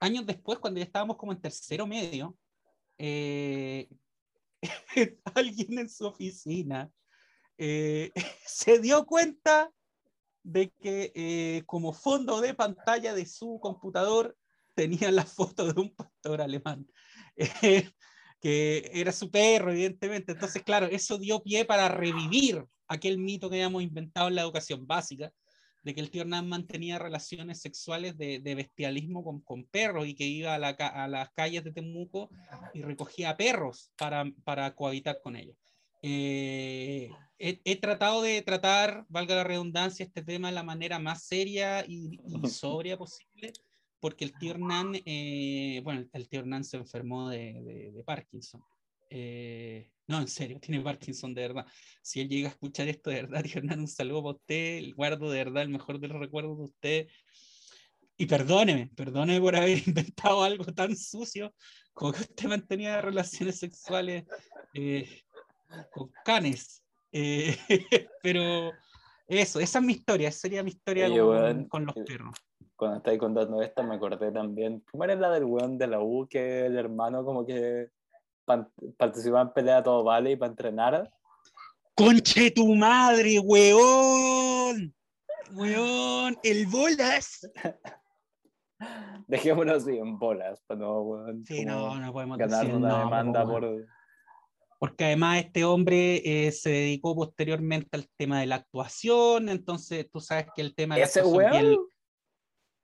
[0.00, 2.36] años después, cuando ya estábamos como en tercero medio,
[2.98, 3.88] eh,
[5.34, 6.90] alguien en su oficina
[7.58, 8.12] eh,
[8.46, 9.70] se dio cuenta
[10.42, 14.36] de que eh, como fondo de pantalla de su computador
[14.74, 16.86] tenía la foto de un pastor alemán,
[18.40, 20.32] que era su perro, evidentemente.
[20.32, 24.86] Entonces, claro, eso dio pie para revivir aquel mito que habíamos inventado en la educación
[24.86, 25.32] básica,
[25.84, 30.14] de que el tío Hernán mantenía relaciones sexuales de, de bestialismo con, con perros y
[30.14, 32.30] que iba a, la a las calles de Temuco
[32.72, 35.56] y recogía perros para, para cohabitar con ellos.
[36.02, 41.22] Eh, he, he tratado de tratar, valga la redundancia, este tema de la manera más
[41.24, 43.52] seria y, y sobria posible,
[44.00, 48.04] porque el tío Hernán, eh, bueno, el, el tío Hernán se enfermó de, de- de
[48.04, 48.62] Parkinson.
[49.16, 51.66] Eh, no, en serio, tiene Parkinson de verdad.
[52.02, 54.94] Si él llega a escuchar esto de verdad, tío Hernán, un saludo para usted, el
[54.94, 57.06] guardo de verdad el mejor de los recuerdos de usted.
[58.16, 61.54] Y perdóneme, perdóneme por haber inventado algo tan sucio
[61.92, 64.24] como que usted mantenía relaciones sexuales
[64.74, 65.22] eh,
[65.92, 66.82] con canes.
[67.12, 67.56] Eh,
[68.22, 68.72] pero
[69.28, 72.04] eso, esa es mi historia, esa sería mi historia Oye, con, weón, con los eh,
[72.04, 72.34] perros.
[72.74, 74.82] Cuando estáis contando esto me acordé también.
[74.90, 77.90] ¿Cómo era la del weón de la U que el hermano como que
[78.44, 81.12] pan- participaba en pelea todo vale y para entrenar?
[81.94, 84.94] ¡Conche tu madre, weón!
[85.52, 87.48] Weón, el bolas.
[89.28, 93.04] Dejémonos así en bolas, para no, weón, Sí, no, no podemos ganar decir una nombre,
[93.04, 93.86] demanda po, por...
[94.80, 100.20] Porque además este hombre eh, se dedicó posteriormente al tema de la actuación, entonces tú
[100.20, 101.86] sabes que el tema de la ¿Ese actuación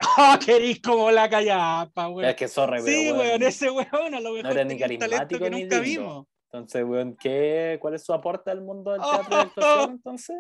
[0.16, 2.28] ¡Ah, querís como la callapa, weón!
[2.28, 5.62] Es que sorry, Sí, weón, ese weón a lo mejor era ni carismático que ni
[5.62, 6.03] nunca lindo.
[6.03, 6.26] vimos.
[6.53, 10.36] Entonces, weón, ¿qué, ¿cuál es su aporte al mundo del teatro la actuación, entonces?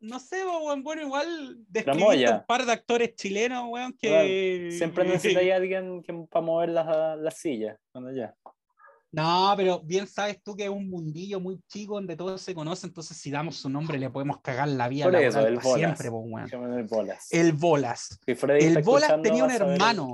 [0.00, 4.70] No sé, weón, bueno, igual describiste un par de actores chilenos, weón, que...
[4.72, 8.34] Siempre necesitáis a alguien que, para mover las, las sillas, cuando ya.
[9.14, 12.90] No, pero bien sabes tú que es un mundillo muy chico donde todos se conocen,
[12.90, 15.78] entonces si damos su nombre le podemos cagar la vida Por eso, el Bolas.
[15.78, 16.44] siempre, po, weón.
[16.44, 17.26] Dejémosle el bolas.
[17.30, 18.18] El Bolas.
[18.26, 20.12] Si Freddy el Bolas tenía un a saber hermano.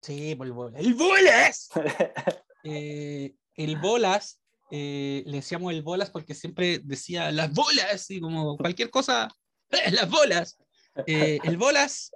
[0.00, 0.80] Sí, por el Bolas.
[0.80, 1.68] ¡El Bolas!
[2.64, 4.40] Eh, el Bolas,
[4.70, 9.28] eh, le decíamos el Bolas porque siempre decía las bolas y como cualquier cosa,
[9.70, 10.58] ¡eh, las bolas.
[11.06, 12.10] Eh, el Bolas,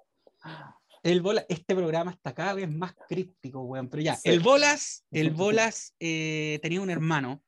[1.02, 4.28] el Bolas, este programa está cada vez más críptico, weón, pero ya, Sí.
[4.28, 7.42] el Bolas, el Bolas eh, tenía un hermano.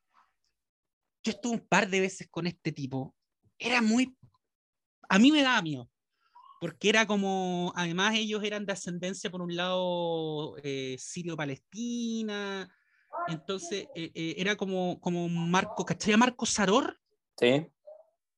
[1.22, 3.14] Yo estuve un par de veces con este tipo.
[3.58, 4.16] Era muy.
[5.08, 5.88] A mí me daba miedo.
[6.60, 7.72] Porque era como.
[7.76, 12.68] Además, ellos eran de ascendencia, por un lado, eh, sirio-palestina.
[13.28, 15.84] Entonces, eh, eh, era como, como Marco.
[15.84, 16.16] ¿Cachai?
[16.16, 16.98] Marco Saror.
[17.38, 17.66] Sí,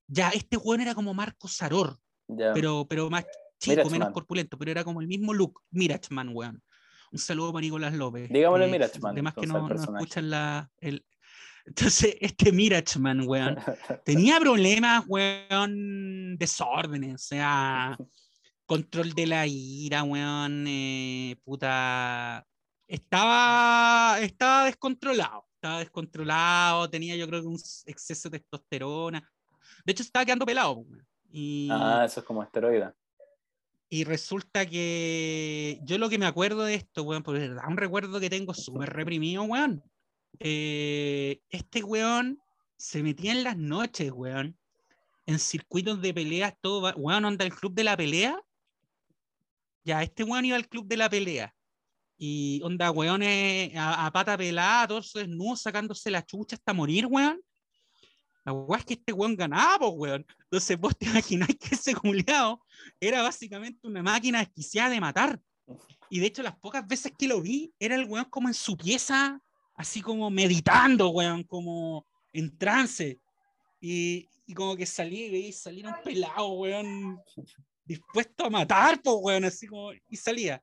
[0.09, 1.99] Ya, este weón era como Marco Saror,
[2.29, 2.53] ya.
[2.55, 3.27] pero, pero más
[3.59, 3.93] chico, Mirachman.
[3.93, 5.61] menos corpulento, pero era como el mismo look.
[5.71, 6.63] Mirachman, weón.
[7.13, 8.29] Un saludo para Nicolás López.
[8.31, 10.71] Digámosle que Mirachman, Además que no, no escuchan la.
[10.79, 11.05] El...
[11.65, 13.57] Entonces, este Mirachman, weón,
[14.05, 17.97] tenía problemas, weón, desórdenes, o sea,
[18.67, 22.47] control de la ira, weón, eh, puta.
[22.89, 29.29] Estaba, estaba descontrolado, estaba descontrolado, tenía yo creo que un exceso de testosterona.
[29.85, 31.07] De hecho, estaba quedando pelado, weón.
[31.31, 32.93] Y, Ah, eso es como esteroide.
[33.89, 38.19] Y resulta que yo lo que me acuerdo de esto, weón, porque verdad un recuerdo
[38.19, 39.83] que tengo súper reprimido, weón.
[40.41, 42.41] Eh, este weón
[42.77, 44.59] se metía en las noches, weón,
[45.27, 48.41] en circuitos de peleas, todo, weón, onda el club de la pelea.
[49.85, 51.55] Ya, este weón iba al club de la pelea.
[52.19, 57.41] Y onda, weones a, a pata pelada, torso desnudo, sacándose la chucha hasta morir, weón.
[58.47, 60.27] La weá es que este weón ganaba, pues, weón.
[60.45, 62.65] Entonces vos te imagináis que ese culiao
[63.01, 65.41] era básicamente una máquina desquiciada de matar.
[66.09, 68.77] Y de hecho, las pocas veces que lo vi, era el weón como en su
[68.77, 69.43] pieza,
[69.75, 73.19] así como meditando, weón, como en trance.
[73.81, 77.21] Y, y como que salía y salir un pelado, weón,
[77.85, 80.63] dispuesto a matar, pues, weón, así como, y salía.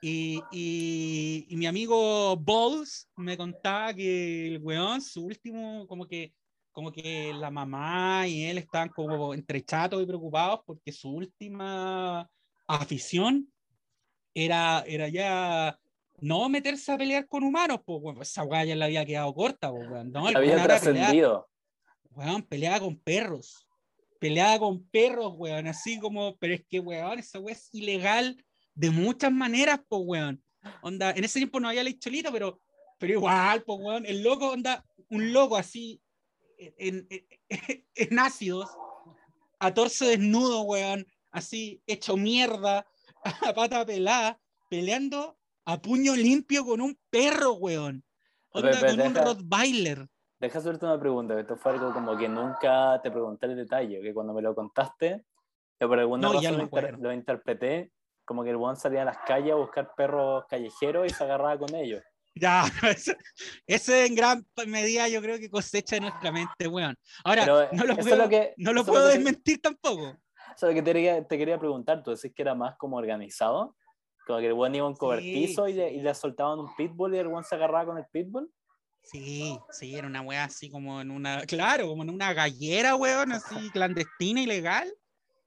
[0.00, 6.32] Y, y, y mi amigo Balls me contaba que el weón, su último, como que,
[6.78, 12.30] como que la mamá y él estaban como entre chatos y preocupados porque su última
[12.68, 13.52] afición
[14.32, 15.76] era, era ya
[16.20, 19.72] no meterse a pelear con humanos, pues, weón, esa weá ya le había quedado corta,
[19.72, 20.12] pues, weón.
[20.12, 21.48] No, el Había trascendido.
[22.12, 23.66] weón, peleaba con perros.
[24.20, 28.40] Peleaba con perros, weón, así como, pero es que, weón, esa weá es ilegal
[28.76, 30.44] de muchas maneras, pues, weón.
[30.82, 32.60] Onda, en ese tiempo no había ley cholita, pero,
[33.00, 36.00] pero igual, pues, weón, el loco, onda, un loco así,
[36.58, 37.26] en, en,
[37.94, 38.68] en ácidos,
[39.58, 42.86] a torso desnudo, weón, así, hecho mierda,
[43.50, 48.04] a pata pelada, peleando a puño limpio con un perro, weón.
[48.50, 50.08] Onda, Pero, pero con un deja- Rottweiler.
[50.40, 54.00] Deja hacerte una pregunta, que esto fue algo como que nunca te pregunté el detalle,
[54.00, 55.24] que cuando me lo contaste,
[55.80, 57.92] yo por alguna No, razón lo, inter- lo interpreté
[58.24, 61.58] como que el buen salía a las calles a buscar perros callejeros y se agarraba
[61.58, 62.02] con ellos.
[62.40, 62.64] Ya,
[62.96, 63.16] ese,
[63.66, 66.96] ese en gran medida yo creo que cosecha de nuestra mente, weón.
[67.24, 69.60] Ahora, Pero no lo eso puedo, lo que- no lo eso puedo lo que- desmentir
[69.60, 70.16] tampoco.
[70.56, 72.96] Eso es lo que te quería, te quería preguntar, tú decís que era más como
[72.96, 73.76] organizado,
[74.26, 75.96] como que el buen iba a un Sí, cobertizo y, le, sí.
[75.96, 78.50] y le soltaban un pitbull y el buen se agarraba con el pitbull.
[79.02, 83.32] Sí, sí, era una weá así como en una, claro, como en una gallera, weón,
[83.32, 84.92] así clandestina, ilegal.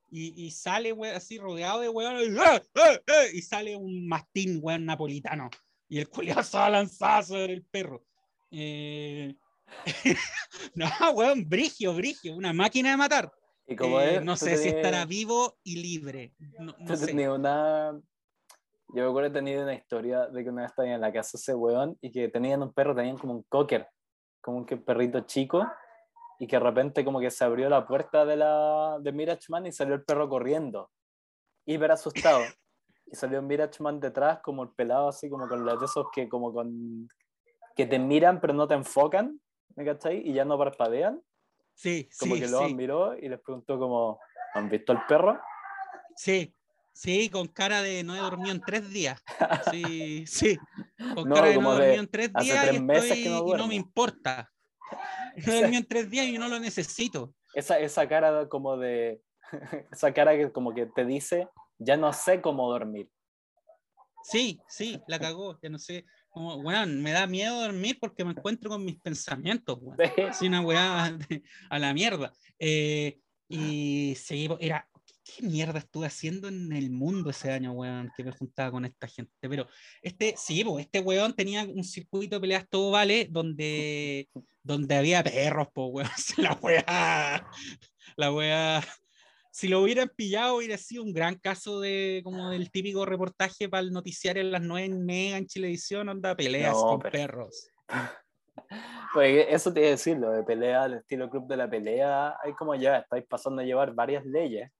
[0.09, 3.29] Y, y sale, weón, así rodeado de weón, y, ¡eh, eh, eh!
[3.33, 5.49] y sale un mastín, weón, napolitano.
[5.91, 8.05] Y el culiao se va a lanzar sobre el perro.
[8.49, 9.35] Eh,
[10.75, 13.29] no, weón, brigio, brigio, una máquina de matar.
[13.67, 16.33] Y Eh, es, no sé si estará vivo y libre.
[16.59, 17.29] No, no sé.
[17.29, 17.91] una...
[18.93, 21.37] Yo me acuerdo de tener una historia de que una vez estaba en la casa
[21.37, 23.85] ese weón y que tenían un perro, tenían como un cocker,
[24.39, 25.67] como un que- perrito chico,
[26.39, 29.73] y que de repente como que se abrió la puerta de la de Mirachman y
[29.73, 30.89] salió el perro corriendo,
[31.65, 32.43] hiper asustado.
[33.11, 36.53] Y salió Mirachman detrás como el pelado así como con los de esos que como
[36.53, 37.07] con
[37.75, 39.39] que te miran pero no te enfocan,
[39.75, 40.27] ¿me cachai?
[40.27, 41.21] Y ya no parpadean,
[41.73, 44.19] Sí, como sí, que lo sí, miró y les preguntó como,
[44.53, 45.39] ¿han visto al perro?
[46.15, 46.53] sí,
[46.93, 49.21] sí, con cara de no he dormido en tres días.
[49.69, 50.59] Sí, sí,
[51.15, 53.23] con No, cara de no he dormido en tres hace días tres y, meses estoy-
[53.23, 54.51] que no y no me importa.
[55.47, 57.33] No he dormido en tres días y no lo necesito.
[57.53, 59.21] esa, esa cara como de,
[59.91, 61.47] esa cara que como que te dice,
[61.83, 63.09] ya no sé cómo dormir.
[64.23, 66.05] Sí, sí, la cagó, ya no sé.
[66.29, 69.97] Como, weón, me da miedo dormir porque me encuentro con mis pensamientos, weón.
[70.33, 71.17] Sí, una weá
[71.69, 72.31] a la mierda.
[72.59, 73.19] Eh,
[73.49, 74.87] y sí, era,
[75.23, 78.11] ¿qué mierda estuve haciendo en el mundo ese año, weón?
[78.15, 79.33] Que me juntaba con esta gente.
[79.41, 79.67] Pero
[80.01, 84.29] este, sí, po, este weón tenía un circuito de peleas todo vale donde,
[84.61, 86.09] donde había perros, po, weón.
[86.37, 87.49] La weá,
[88.15, 88.81] la weá.
[89.53, 93.81] Si lo hubieran pillado, hubiera sido un gran caso de como del típico reportaje para
[93.81, 97.67] el noticiario en las 9 en Mega en Chilevisión, onda peleas No, con pero- perros.
[99.13, 102.37] Pues eso te iba a decir, lo de pelea, el estilo club de la pelea,
[102.41, 104.71] hay como ya estáis pasando a llevar varias leyes,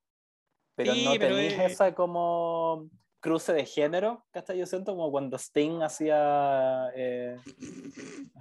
[0.76, 4.58] pero Sí, no pero tenéis es- esa como cruce de género, ¿cachai?
[4.58, 7.36] Yo siento como cuando Sting hacía eh,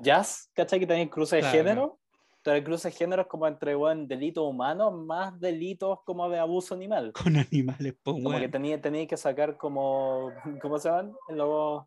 [0.01, 0.79] jazz, ¿cachai?
[0.79, 1.99] Que tenéis cruce de Claro, género.
[2.45, 6.75] El cruce de género es como entre bueno, delitos humanos más delitos como de abuso
[6.75, 7.13] animal.
[7.33, 8.41] Con animales, po, Como weón.
[8.41, 10.31] que tenía, tenía que sacar como,
[10.63, 11.13] ¿cómo se llaman?
[11.29, 11.85] Los,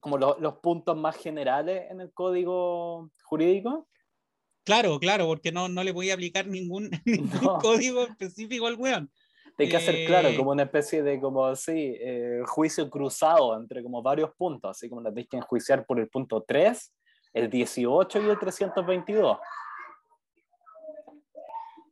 [0.00, 3.88] como los, los puntos más generales en el código jurídico.
[4.64, 7.58] Claro, claro, porque no, no le voy a aplicar ningún, ningún No.
[7.58, 9.10] código específico al weón.
[9.58, 13.82] Hay que hacer, claro, Eh, como una especie de, como así, eh, juicio cruzado entre
[13.82, 16.92] como varios puntos, así como la tenéis que enjuiciar por el punto 3,
[17.36, 19.38] el 18 y el 322.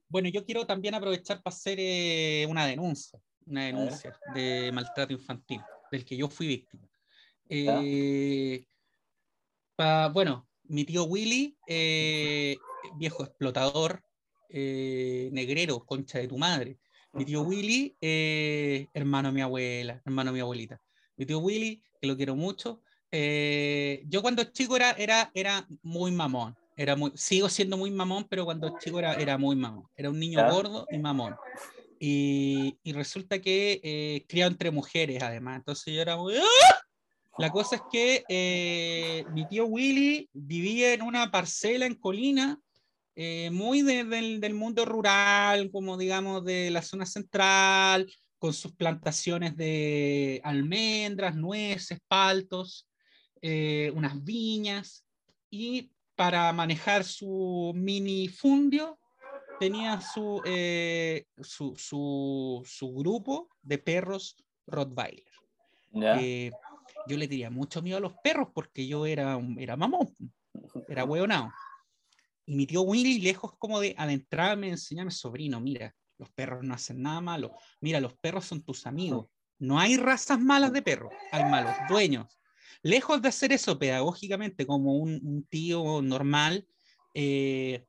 [0.09, 5.61] Bueno, yo quiero también aprovechar para hacer eh, una denuncia, una denuncia de maltrato infantil,
[5.93, 6.89] del que yo fui víctima.
[7.49, 8.65] Eh,
[9.77, 12.57] pa- bueno, mi tío Willy, eh,
[12.97, 14.03] viejo explotador,
[14.49, 16.79] negrero, concha de tu madre.
[17.13, 17.97] Mi tío Willy,
[18.95, 20.81] hermano de mi abuela, hermano de mi abuelita.
[21.17, 22.83] Mi tío Willy, que lo quiero mucho.
[23.17, 28.27] Eh, yo cuando chico era, era, era muy mamón, Era muy, sigo siendo muy mamón,
[28.29, 29.87] pero cuando chico era, era muy mamón.
[29.97, 31.37] Era un niño gordo y mamón.
[32.01, 35.59] Y, y resulta que eh, criado entre mujeres, además.
[35.59, 36.35] Entonces yo era muy.
[36.37, 36.75] ¡Ah!
[37.39, 42.59] La cosa es que eh, mi tío Willy vivía en una parcela en Colina,
[43.15, 48.73] eh, muy de- del, del mundo rural, como digamos de la zona central, con sus
[48.73, 52.87] plantaciones de almendras, nueces, paltos,
[53.47, 55.05] eh, unas viñas,
[55.51, 58.99] y para manejar su minifundio
[59.61, 64.37] tenía su, eh, su, su, su grupo de perros
[64.67, 65.25] Rottweiler.
[66.19, 66.51] Eh,
[67.07, 70.09] yo le tenía mucho miedo a los perros porque yo era, un- era mamón,
[70.89, 71.53] era hueonado.
[72.47, 77.03] Y mi tío Willy, lejos como de adentrarme, enseñarme, sobrino, mira, los perros no hacen
[77.03, 77.53] nada malo.
[77.81, 79.27] Mira, los perros son tus amigos.
[79.59, 82.27] No hay razas malas de perros, hay malos dueños.
[82.85, 86.69] Lejos de hacer eso pedagógicamente como un, un tío normal,
[87.15, 87.87] eh,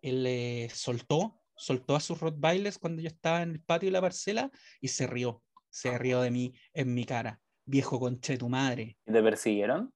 [0.00, 4.00] él eh, soltó, soltó a sus Rottweilers cuando yo estaba en el patio de la
[4.00, 7.42] parcela y se rió, se rió de mí en mi cara.
[7.66, 9.92] Viejo conche tu madre, ¿Y te persiguieron?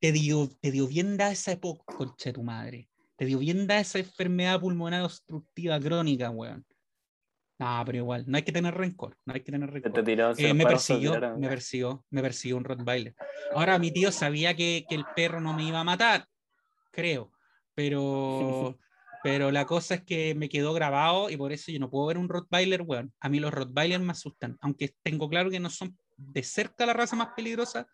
[0.00, 2.88] te dio, te dio bien da esa época, conche tu madre.
[3.16, 6.64] Te dio bien da esa enfermedad pulmonar obstructiva crónica, weón.
[7.60, 9.92] No, pero igual, no hay que tener rencor, no hay que tener Te, rencor.
[9.92, 11.40] te tiró, Eh, me perros se persiguió, tiraron.
[11.40, 13.14] me persiguió, me persiguió un Rottweiler.
[13.52, 16.26] Ahora mi tío sabía que, que el perro no me iba a matar,
[16.90, 17.30] creo,
[17.74, 18.00] pero,
[19.22, 22.16] pero la cosa es que me quedó grabado y por eso yo no puedo ver
[22.16, 23.12] un Rottweiler, weón.
[23.20, 26.94] A mí los Rottweilers me asustan, aunque tengo claro que no son de cerca la
[26.94, 27.86] raza más peligrosa,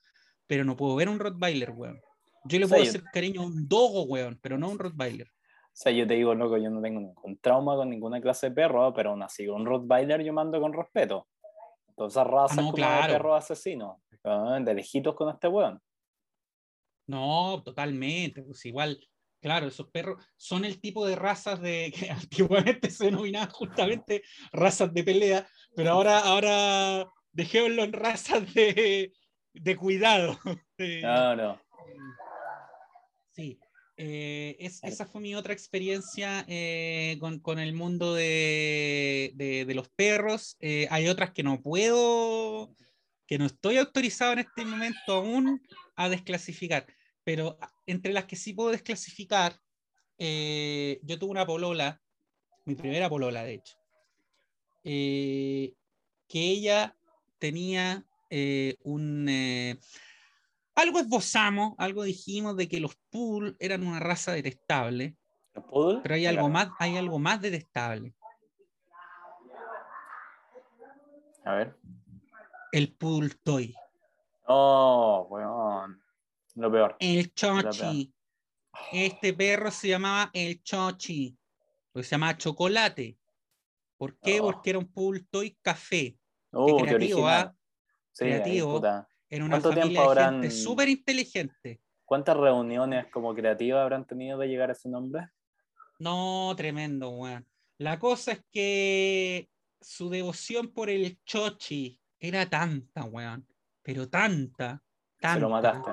[0.47, 2.01] pero no puedo ver un Rottweiler, weón.
[2.45, 4.79] Yo le Sí, puedo yo- hacer cariño a un dogo, weón, pero no a un
[4.79, 5.29] Rottweiler.
[5.77, 8.55] O sea, yo te digo, loco, yo no tengo ningún trauma con ninguna clase de
[8.55, 11.29] perro, pero aún así, un Rottweiler yo mando con respeto.
[11.95, 13.13] Todas esas razas Ah, no, como claro.
[13.13, 13.99] de perros asesinos.
[14.25, 15.79] Ah, De lejitos con este weón.
[17.07, 18.43] No, totalmente.
[18.43, 18.99] Pues igual,
[19.39, 24.23] claro, esos perros son el tipo de razas de que antiguamente se denominaban justamente
[24.53, 29.13] razas de pelea, pero ahora, ahora dejémoslo en razas de,
[29.53, 30.39] de cuidado.
[31.03, 31.61] No, no.
[33.33, 33.59] Sí,
[33.97, 39.75] eh, es- esa fue mi otra experiencia eh, con, con el mundo de, de- de
[39.75, 40.57] los perros.
[40.61, 42.75] Eh, hay otras que no puedo,
[43.27, 45.63] que no estoy autorizado en este momento aún
[45.97, 46.87] a desclasificar,
[47.25, 49.61] pero entre las que sí puedo desclasificar,
[50.19, 52.03] eh, yo tuve una polola,
[52.65, 53.77] mi primera polola de hecho,
[54.85, 55.75] eh,
[56.29, 56.97] que ella
[57.39, 59.29] tenía eh, un...
[60.77, 65.17] algo esbozamos, algo dijimos de que los poodle eran una raza detestable,
[65.55, 66.01] ¿Los poodle?
[66.03, 68.15] pero hay algo más, hay algo más detestable.
[71.45, 71.77] A ver.
[72.73, 73.75] El poodle toy,
[74.49, 76.01] Oh, weón.
[76.55, 76.97] Lo peor.
[77.01, 77.71] el peor.
[77.71, 78.13] chochi.
[78.93, 81.37] Este perro se llamaba el chochi,
[81.93, 83.19] porque se llamaba chocolate.
[83.97, 84.41] ¿Por qué?
[84.41, 84.45] Oh.
[84.45, 86.19] Porque era un poodle toy café.
[86.53, 87.47] Oh, qué creativo, original.
[87.49, 87.57] ¿ah?
[88.13, 88.75] Sí, Creativo.
[88.77, 89.09] puta.
[89.29, 91.81] Era una ¿Cuánto familia de habrán- gente súper inteligente.
[92.05, 95.29] ¿Cuántas reuniones como creativas habrán tenido de llegar a ese nombre?
[95.99, 97.47] No, tremendo, weón.
[97.79, 99.49] La cosa es que
[99.81, 103.47] su devoción por el chochi era tanta, weón.
[103.83, 104.83] Pero tanta,
[105.19, 105.35] tanta.
[105.35, 105.91] Se lo mataste.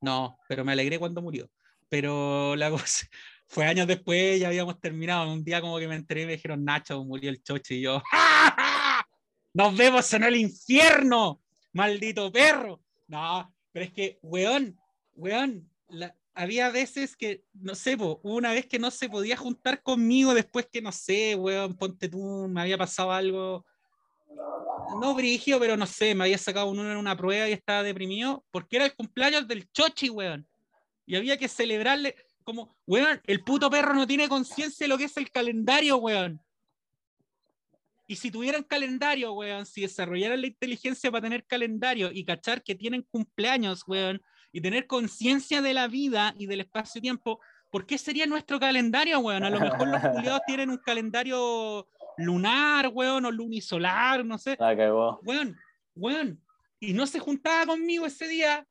[0.00, 1.50] No, pero me alegré cuando murió.
[1.88, 3.06] Pero la cosa
[3.46, 5.30] fue años después, ya habíamos terminado.
[5.32, 7.76] Un día como que me enteré y me dijeron, Nacho, murió el chochi.
[7.76, 9.08] Y yo, ¡Ja, ja!
[9.52, 11.42] ¡Nos vemos en el infierno!
[11.72, 12.80] ¡Maldito perro!
[13.06, 14.78] No, pero es que, weón,
[15.14, 15.68] weón,
[16.34, 20.68] había veces que, no sé, po, una vez que no se podía juntar conmigo después
[20.70, 23.64] que, no sé, weón, ponte tú, me había pasado algo
[25.00, 27.82] no brigio, pero no sé, me había sacado un uno en una prueba y estaba
[27.82, 30.46] deprimido porque era el cumpleaños del Chochi, weón.
[31.06, 32.14] Y había que celebrarle
[32.44, 36.40] como, weón, el puto perro no tiene conciencia de lo que es el calendario, weón.
[38.10, 42.74] Y si tuvieran calendario, weón, si desarrollaran la inteligencia para tener calendario y cachar que
[42.74, 47.38] tienen cumpleaños, weón, y tener conciencia de la vida y del espacio-tiempo,
[47.70, 49.44] ¿por qué sería nuestro calendario, weón?
[49.44, 51.86] A lo mejor los culiados tienen un calendario
[52.16, 54.56] lunar, weón, o lunisolar, no sé.
[54.58, 55.20] La cagó.
[55.22, 55.56] Weón,
[55.94, 56.42] weón.
[56.80, 58.66] Y no se juntaba conmigo ese día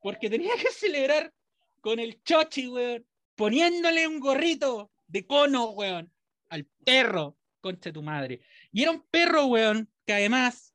[0.00, 1.32] porque tenía que celebrar
[1.80, 3.06] con el chochi, weón,
[3.36, 6.12] poniéndole un gorrito de cono, weón,
[6.48, 7.36] al perro,
[7.66, 8.40] concha de tu madre.
[8.72, 10.74] Y era un perro, weón, que además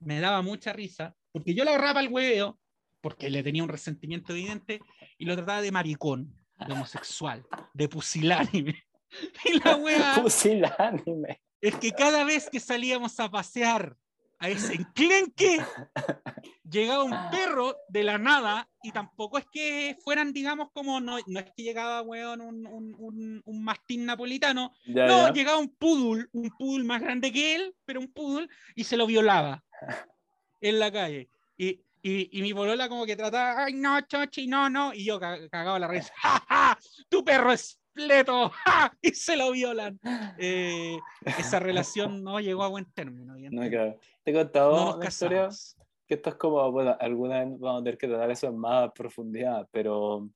[0.00, 2.58] me daba mucha risa porque yo lo agarraba al hueveo
[3.00, 4.80] porque le tenía un resentimiento evidente
[5.18, 6.34] y lo trataba de maricón,
[6.66, 8.84] de homosexual, de pusilánime.
[9.44, 11.42] Y la wea Pusilánime.
[11.60, 13.94] es que cada vez que salíamos a pasear
[14.42, 15.64] a ese enclenque
[16.68, 21.38] llegaba un perro de la nada y tampoco es que fueran, digamos, como no, no
[21.38, 26.84] es que llegaba, weón, un, un, un, mastín napolitano, no, llegaba un poodle, un poodle
[26.84, 29.62] más grande que él, pero un poodle, y se lo violaba
[30.60, 31.30] en la calle.
[31.56, 35.20] Y, y, y mi polola como que trataba, ay, no, chochi, no, no, y yo
[35.20, 36.78] cagaba la risa, ¡Ja, ja!
[37.08, 38.50] Tu perro es pleto
[39.02, 39.98] y se lo violan.
[40.38, 40.98] Eh,
[41.38, 43.34] esa relación no llegó a buen término.
[43.50, 43.98] No, claro.
[44.22, 45.48] Te he contado una historia
[46.06, 48.90] que esto es como, bueno, alguna vez vamos a tener que tratar eso en más
[48.92, 50.28] profundidad, pero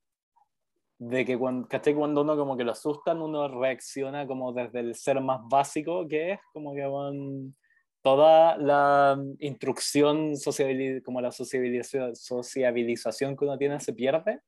[0.99, 5.21] de que cuando, cuando uno como que lo asustan, uno reacciona como desde el ser
[5.21, 7.55] más básico que es, como que van
[8.01, 10.33] toda la instrucción,
[11.03, 14.39] como la sociabilización, sociabilización que uno tiene se pierde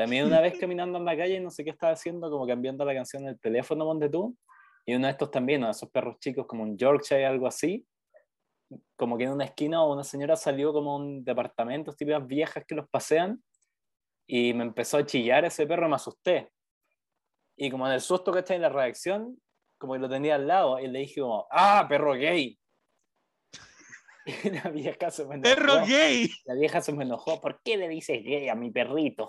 [0.00, 2.94] también una vez caminando en la calle, no sé qué estaba haciendo, como cambiando la
[2.94, 4.34] canción en el teléfono, donde tú,
[4.86, 7.86] y uno de estos también, de esos perros chicos como un Yorkshire, algo así,
[8.96, 12.88] como que en una esquina una señora salió como un departamento, típicas viejas que los
[12.88, 13.44] pasean,
[14.26, 16.50] y me empezó a chillar ese perro, me asusté.
[17.58, 19.38] Y como en el susto que está en la reacción,
[19.76, 22.58] como que lo tenía al lado, y le dije como, ¡ah, perro gay!
[24.44, 25.54] Y la vieja se me enojó.
[25.54, 26.30] ¡Perro gay!
[26.46, 29.28] La vieja se me enojó, ¿por qué le dices gay a mi perrito?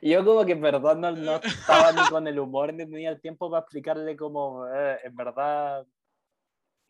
[0.00, 3.20] Y yo como que, perdón, no, no, estaba ni con el humor, ni tenía el
[3.20, 5.86] tiempo para explicarle como, eh, en verdad,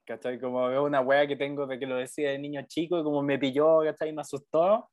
[0.05, 0.39] ¿cachai?
[0.39, 3.23] Como veo una wea que tengo de que lo decía de niño chico y como
[3.23, 4.11] me pilló, ¿cachai?
[4.11, 4.91] Y me asustó,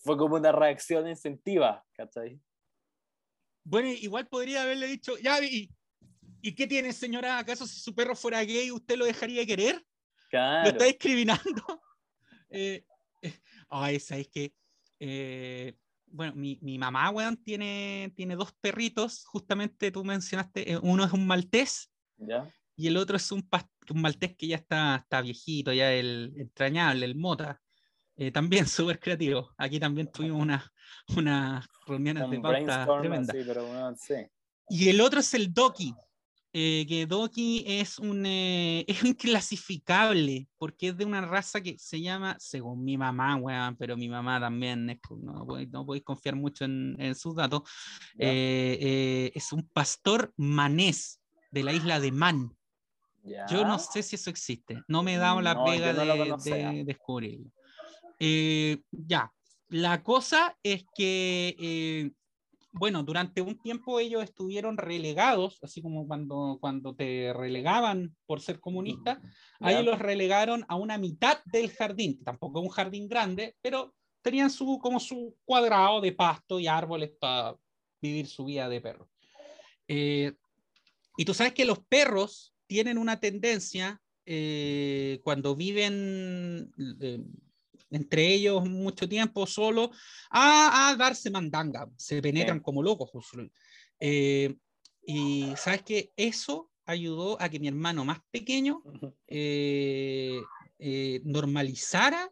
[0.00, 2.40] fue como una reacción incentiva, ¿cachai?
[3.64, 5.70] Bueno, igual podría haberle dicho, ya, ¿y,
[6.42, 7.38] ¿y qué tiene, señora?
[7.38, 9.82] ¿Acaso si su perro fuera gay, usted lo dejaría querer?
[10.28, 10.64] Claro.
[10.64, 11.62] ¿Lo está discriminando?
[12.50, 12.84] eh,
[13.22, 13.40] eh,
[13.70, 14.52] ay, ¿sabes qué?
[15.00, 15.74] Eh,
[16.14, 21.12] bueno, mi, mi, mamá, weón, tiene, tiene dos perritos, justamente tú mencionaste, eh, uno es
[21.12, 21.90] un maltés
[22.76, 23.48] y el otro es un,
[23.90, 27.60] un maltés que ya está, está viejito, ya el entrañable, el mota.
[28.16, 29.50] Eh, también súper creativo.
[29.58, 30.64] Aquí también tuvimos unas
[31.16, 33.34] una reuniones de pauta tremenda.
[34.68, 35.94] Y el otro es el Doki,
[36.56, 42.00] eh, que Doki es un eh, es inclasificable porque es de una raza que se
[42.00, 46.64] llama, según mi mamá, weón, pero mi mamá también es, no, no podéis confiar mucho
[46.64, 47.62] en, en sus datos,
[48.16, 52.56] eh, es un pastor manés de la isla de Man.
[53.50, 57.50] Yo no sé si eso existe, no me he dado la pega de, de, descubrirlo.
[58.92, 59.32] ya,
[59.70, 62.12] la cosa es que
[62.74, 68.60] bueno, durante un tiempo ellos estuvieron relegados, así como cuando, cuando te relegaban por ser
[68.60, 69.22] comunista,
[69.60, 74.78] ahí los relegaron a una mitad del jardín, tampoco un jardín grande, pero tenían su,
[74.78, 77.56] como su cuadrado de pasto y árboles para
[78.00, 79.08] vivir su vida de perro.
[79.86, 80.32] Eh,
[81.16, 87.22] y tú sabes que los perros tienen una tendencia eh, cuando viven eh,
[87.94, 89.90] entre ellos mucho tiempo solo,
[90.30, 93.10] a, darse mandanga, se penetran como locos.
[94.00, 94.54] Eh,
[95.06, 98.82] y sabes que eso ayudó a que mi hermano más pequeño
[99.26, 100.40] eh,
[100.78, 102.30] eh, normalizara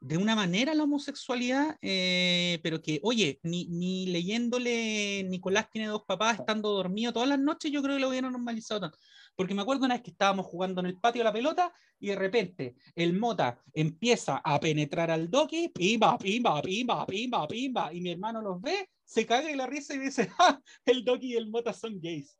[0.00, 6.38] de una manera la homosexualidad, pero que, oye, ni, ni, leyéndole Nicolás tiene dos papás
[6.38, 8.98] estando dormido todas las noches, yo creo que lo hubieran normalizado tanto.
[9.38, 12.16] Porque me acuerdo una vez que estábamos jugando en el patio la pelota y de
[12.16, 18.10] repente el Mota empieza a penetrar al Doki, pimba, pimba, pimba, pimba, pimba, y mi
[18.10, 21.48] hermano los ve, se caga y la risa y dice, ¡Ah, el Doki y el
[21.48, 22.36] Mota son gays.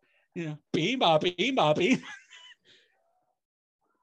[0.73, 2.09] Pimba, pimba, pimba.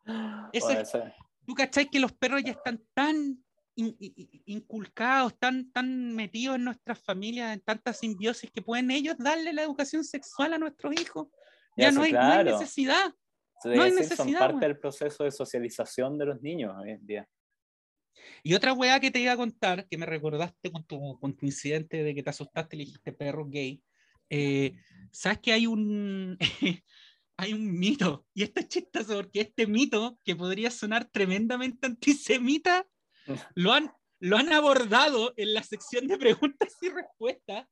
[1.46, 3.44] ¿Tú cacháis que los perros ya están tan
[3.76, 9.64] inculcados, tan, tan metidos en nuestras familias, en tanta simbiosis, que pueden ellos darle la
[9.64, 11.28] educación sexual a nuestros hijos?
[11.76, 12.14] Ya, no, hay,
[12.44, 13.14] necesidad.
[13.66, 14.18] no hay necesidad.
[14.18, 17.30] Son parte del proceso de socialización de los niños hoy en día.
[18.44, 21.46] Y otra weá que te iba a contar, que me recordaste con tu, con tu
[21.46, 23.84] incidente de que te asustaste y le dijiste perro gay.
[24.30, 24.76] Eh,
[25.12, 26.38] ¿Sabes que hay un,
[27.38, 28.26] hay un mito?
[28.34, 32.88] Y esto es chistoso porque este mito, que podría sonar tremendamente antisemita,
[33.56, 37.68] lo han, lo han abordado en la sección de preguntas y respuestas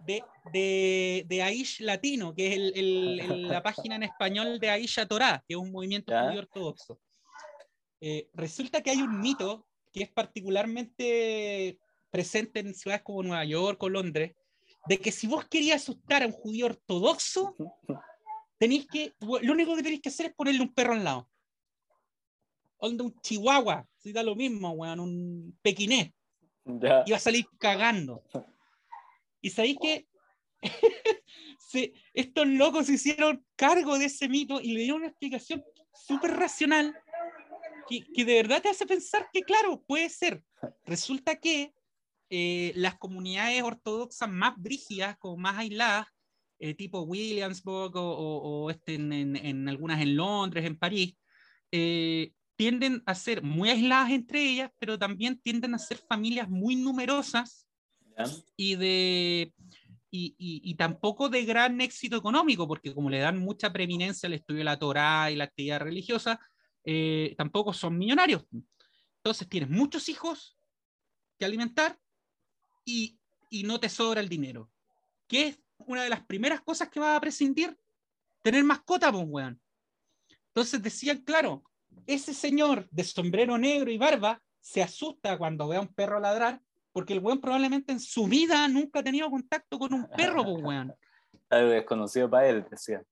[0.00, 5.44] de, de, de Aish Latino, que es el, la página en español de Aisha Torá,
[5.46, 7.00] que es un movimiento muy ortodoxo.
[8.00, 11.78] Eh, resulta que hay un mito que es particularmente
[12.10, 14.34] presente en ciudades como Nueva York o Londres,
[14.86, 17.56] de que si vos querías asustar a un judío ortodoxo,
[18.58, 21.28] tenéis que, lo único que tenéis que hacer es ponerle un perro al lado.
[22.78, 26.12] Onda un chihuahua, si da lo mismo, weón, un pequinés.
[26.64, 28.22] Y va a salir cagando.
[29.40, 30.08] Y sabéis que
[32.14, 35.62] estos locos se hicieron cargo de ese mito y le dieron una explicación
[35.92, 36.96] súper racional
[37.88, 40.42] que, de verdad te hace pensar que, claro, puede ser.
[40.84, 41.72] Resulta que
[42.30, 46.06] eh, las comunidades ortodoxas más brígidas, como más aisladas,
[46.58, 51.16] eh, tipo Williamsburg o, este, en, algunas en Londres, en París,
[51.72, 56.76] eh, tienden a ser muy aisladas entre ellas, pero también tienden a ser familias muy
[56.76, 57.67] numerosas
[58.56, 59.54] y de
[60.10, 64.64] y, tampoco de gran éxito económico, porque como le dan mucha preeminencia al estudio de
[64.64, 66.40] la Torá y la actividad religiosa,
[66.84, 68.44] eh, tampoco son millonarios.
[69.16, 70.56] Entonces tienes muchos hijos
[71.38, 71.98] que alimentar
[72.84, 73.18] y,
[73.64, 74.70] no te sobra el dinero.
[75.26, 77.76] ¿Qué es una de las primeras cosas que vas a prescindir?
[78.42, 79.60] Tener mascota, pues, weón.
[80.48, 81.64] Entonces decían, claro,
[82.06, 86.60] ese señor de sombrero negro y barba se asusta cuando ve a un perro ladrar
[86.92, 90.62] porque el weón probablemente en su vida nunca ha tenido contacto con un perro, pues
[90.62, 90.94] weón.
[91.50, 93.02] Algo desconocido para él, decía.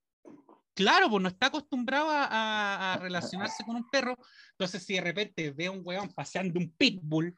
[0.74, 4.16] Claro, pues no está acostumbrado a, relacionarse con un perro.
[4.50, 7.34] Entonces, si de repente ve a un weón paseando un pitbull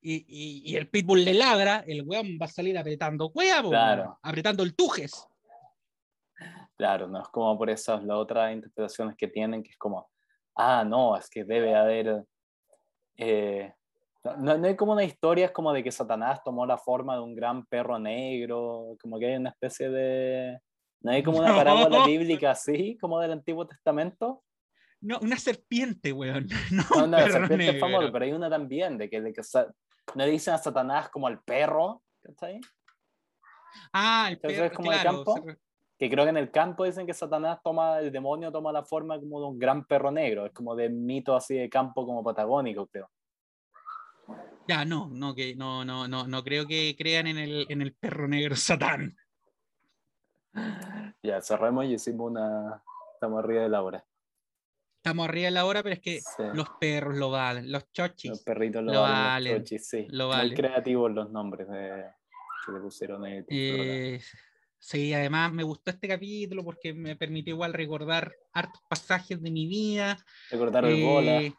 [0.00, 4.18] y, el pitbull le ladra, el weón va a salir apretando huevo, claro.
[4.22, 5.28] apretando el tujes.
[6.76, 10.10] Claro, no es como por esas las otras interpretaciones que tienen, que es como,
[10.56, 12.24] ah, no, es que debe haber
[13.16, 13.74] eh,
[14.24, 17.22] no, no, hay como una historia, es como de que Satanás tomó la forma de
[17.22, 20.58] un gran perro negro, como que hay una especie de...
[21.00, 24.42] ¿No hay como una parábola bíblica así, como del Antiguo Testamento?
[25.00, 26.46] No, una serpiente, weón.
[26.70, 29.42] No, no una serpiente es famosa, pero hay una también, de que, de que
[30.14, 32.02] no le dicen a Satanás como al perro,
[32.40, 32.60] ahí?
[33.92, 35.34] Ah, el perro, es como el campo.
[35.98, 39.18] Que creo que en el campo dicen que Satanás toma, el demonio toma la forma
[39.18, 42.86] como de un gran perro negro, es como de mito así de campo como patagónico,
[42.86, 43.08] creo.
[44.68, 47.94] Ya, no, no, que no, no, no, no creo que crean en el, en el
[47.94, 49.16] perro negro Satán.
[51.22, 52.82] Ya, cerramos y hicimos una.
[53.14, 54.04] Estamos arriba de la hora.
[54.96, 56.20] Estamos arriba de la hora, pero es que
[56.54, 58.30] los perros lo valen, los chochis.
[58.30, 60.06] Los perritos lo, valen, los chochis, sí.
[60.10, 60.48] Lo valen.
[60.48, 63.44] Muy creativos los nombres que le pusieron ahí.
[63.48, 64.20] Eh,
[64.78, 69.66] sí, además me gustó este capítulo porque me permitió igual recordar hartos pasajes de mi
[69.66, 70.24] vida.
[70.50, 71.54] Recordar el bola eh,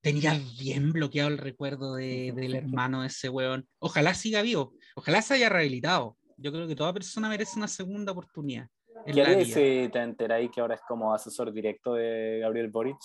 [0.00, 3.68] tenía bien bloqueado el recuerdo de, del hermano de ese weón.
[3.78, 6.16] Ojalá siga vivo, ojalá se haya rehabilitado.
[6.36, 8.68] Yo creo que toda persona merece una segunda oportunidad.
[9.06, 12.98] ¿Qué harías si te enteráis que ahora es como asesor directo de Gabriel Boric?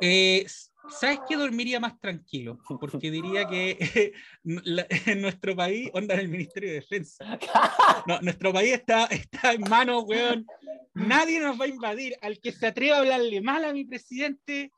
[0.00, 0.46] Eh,
[0.88, 1.36] ¿Sabes qué?
[1.36, 4.12] Dormiría más tranquilo, porque diría que
[5.06, 7.38] en nuestro país, onda en el Ministerio de Defensa,
[8.06, 10.46] no, nuestro país está, está en manos, weón.
[10.94, 12.14] Nadie nos va a invadir.
[12.20, 14.70] Al que se atreva a hablarle mal a mi presidente,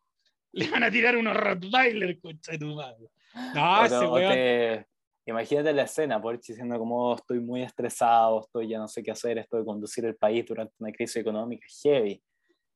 [0.57, 3.11] le van a tirar unos Rottweiler, concha de tu madre.
[3.55, 4.87] No, ese weón.
[5.28, 9.11] Imagínate la escena, por diciendo como oh, estoy muy estresado, estoy ya no sé qué
[9.11, 12.23] hacer, esto de conducir el país durante una crisis económica heavy.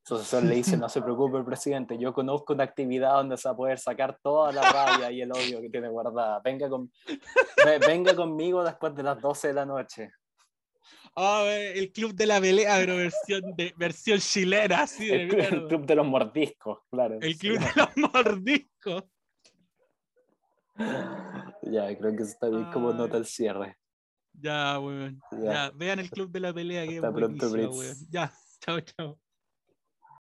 [0.02, 3.48] Su asesor le dice, no se preocupe el presidente, yo conozco una actividad donde se
[3.48, 6.40] va a poder sacar toda la rabia y el odio que tiene guardada.
[6.42, 6.90] Venga, con,
[7.86, 10.10] venga conmigo después de las 12 de la noche.
[11.14, 15.28] Oh, el club de la pelea, pero versión, de, versión chilena, así de el,
[15.66, 17.18] club, de los mordiscos, claro.
[17.20, 19.04] El club de los mordiscos.
[21.62, 23.76] Ya, creo que está bien como nota el cierre.
[24.32, 25.20] Ya, weón.
[25.42, 25.70] Ya.
[25.74, 26.86] vean el club de la pelea.
[26.86, 27.46] Que Hasta pronto,
[28.08, 29.18] Ya, chao, chao.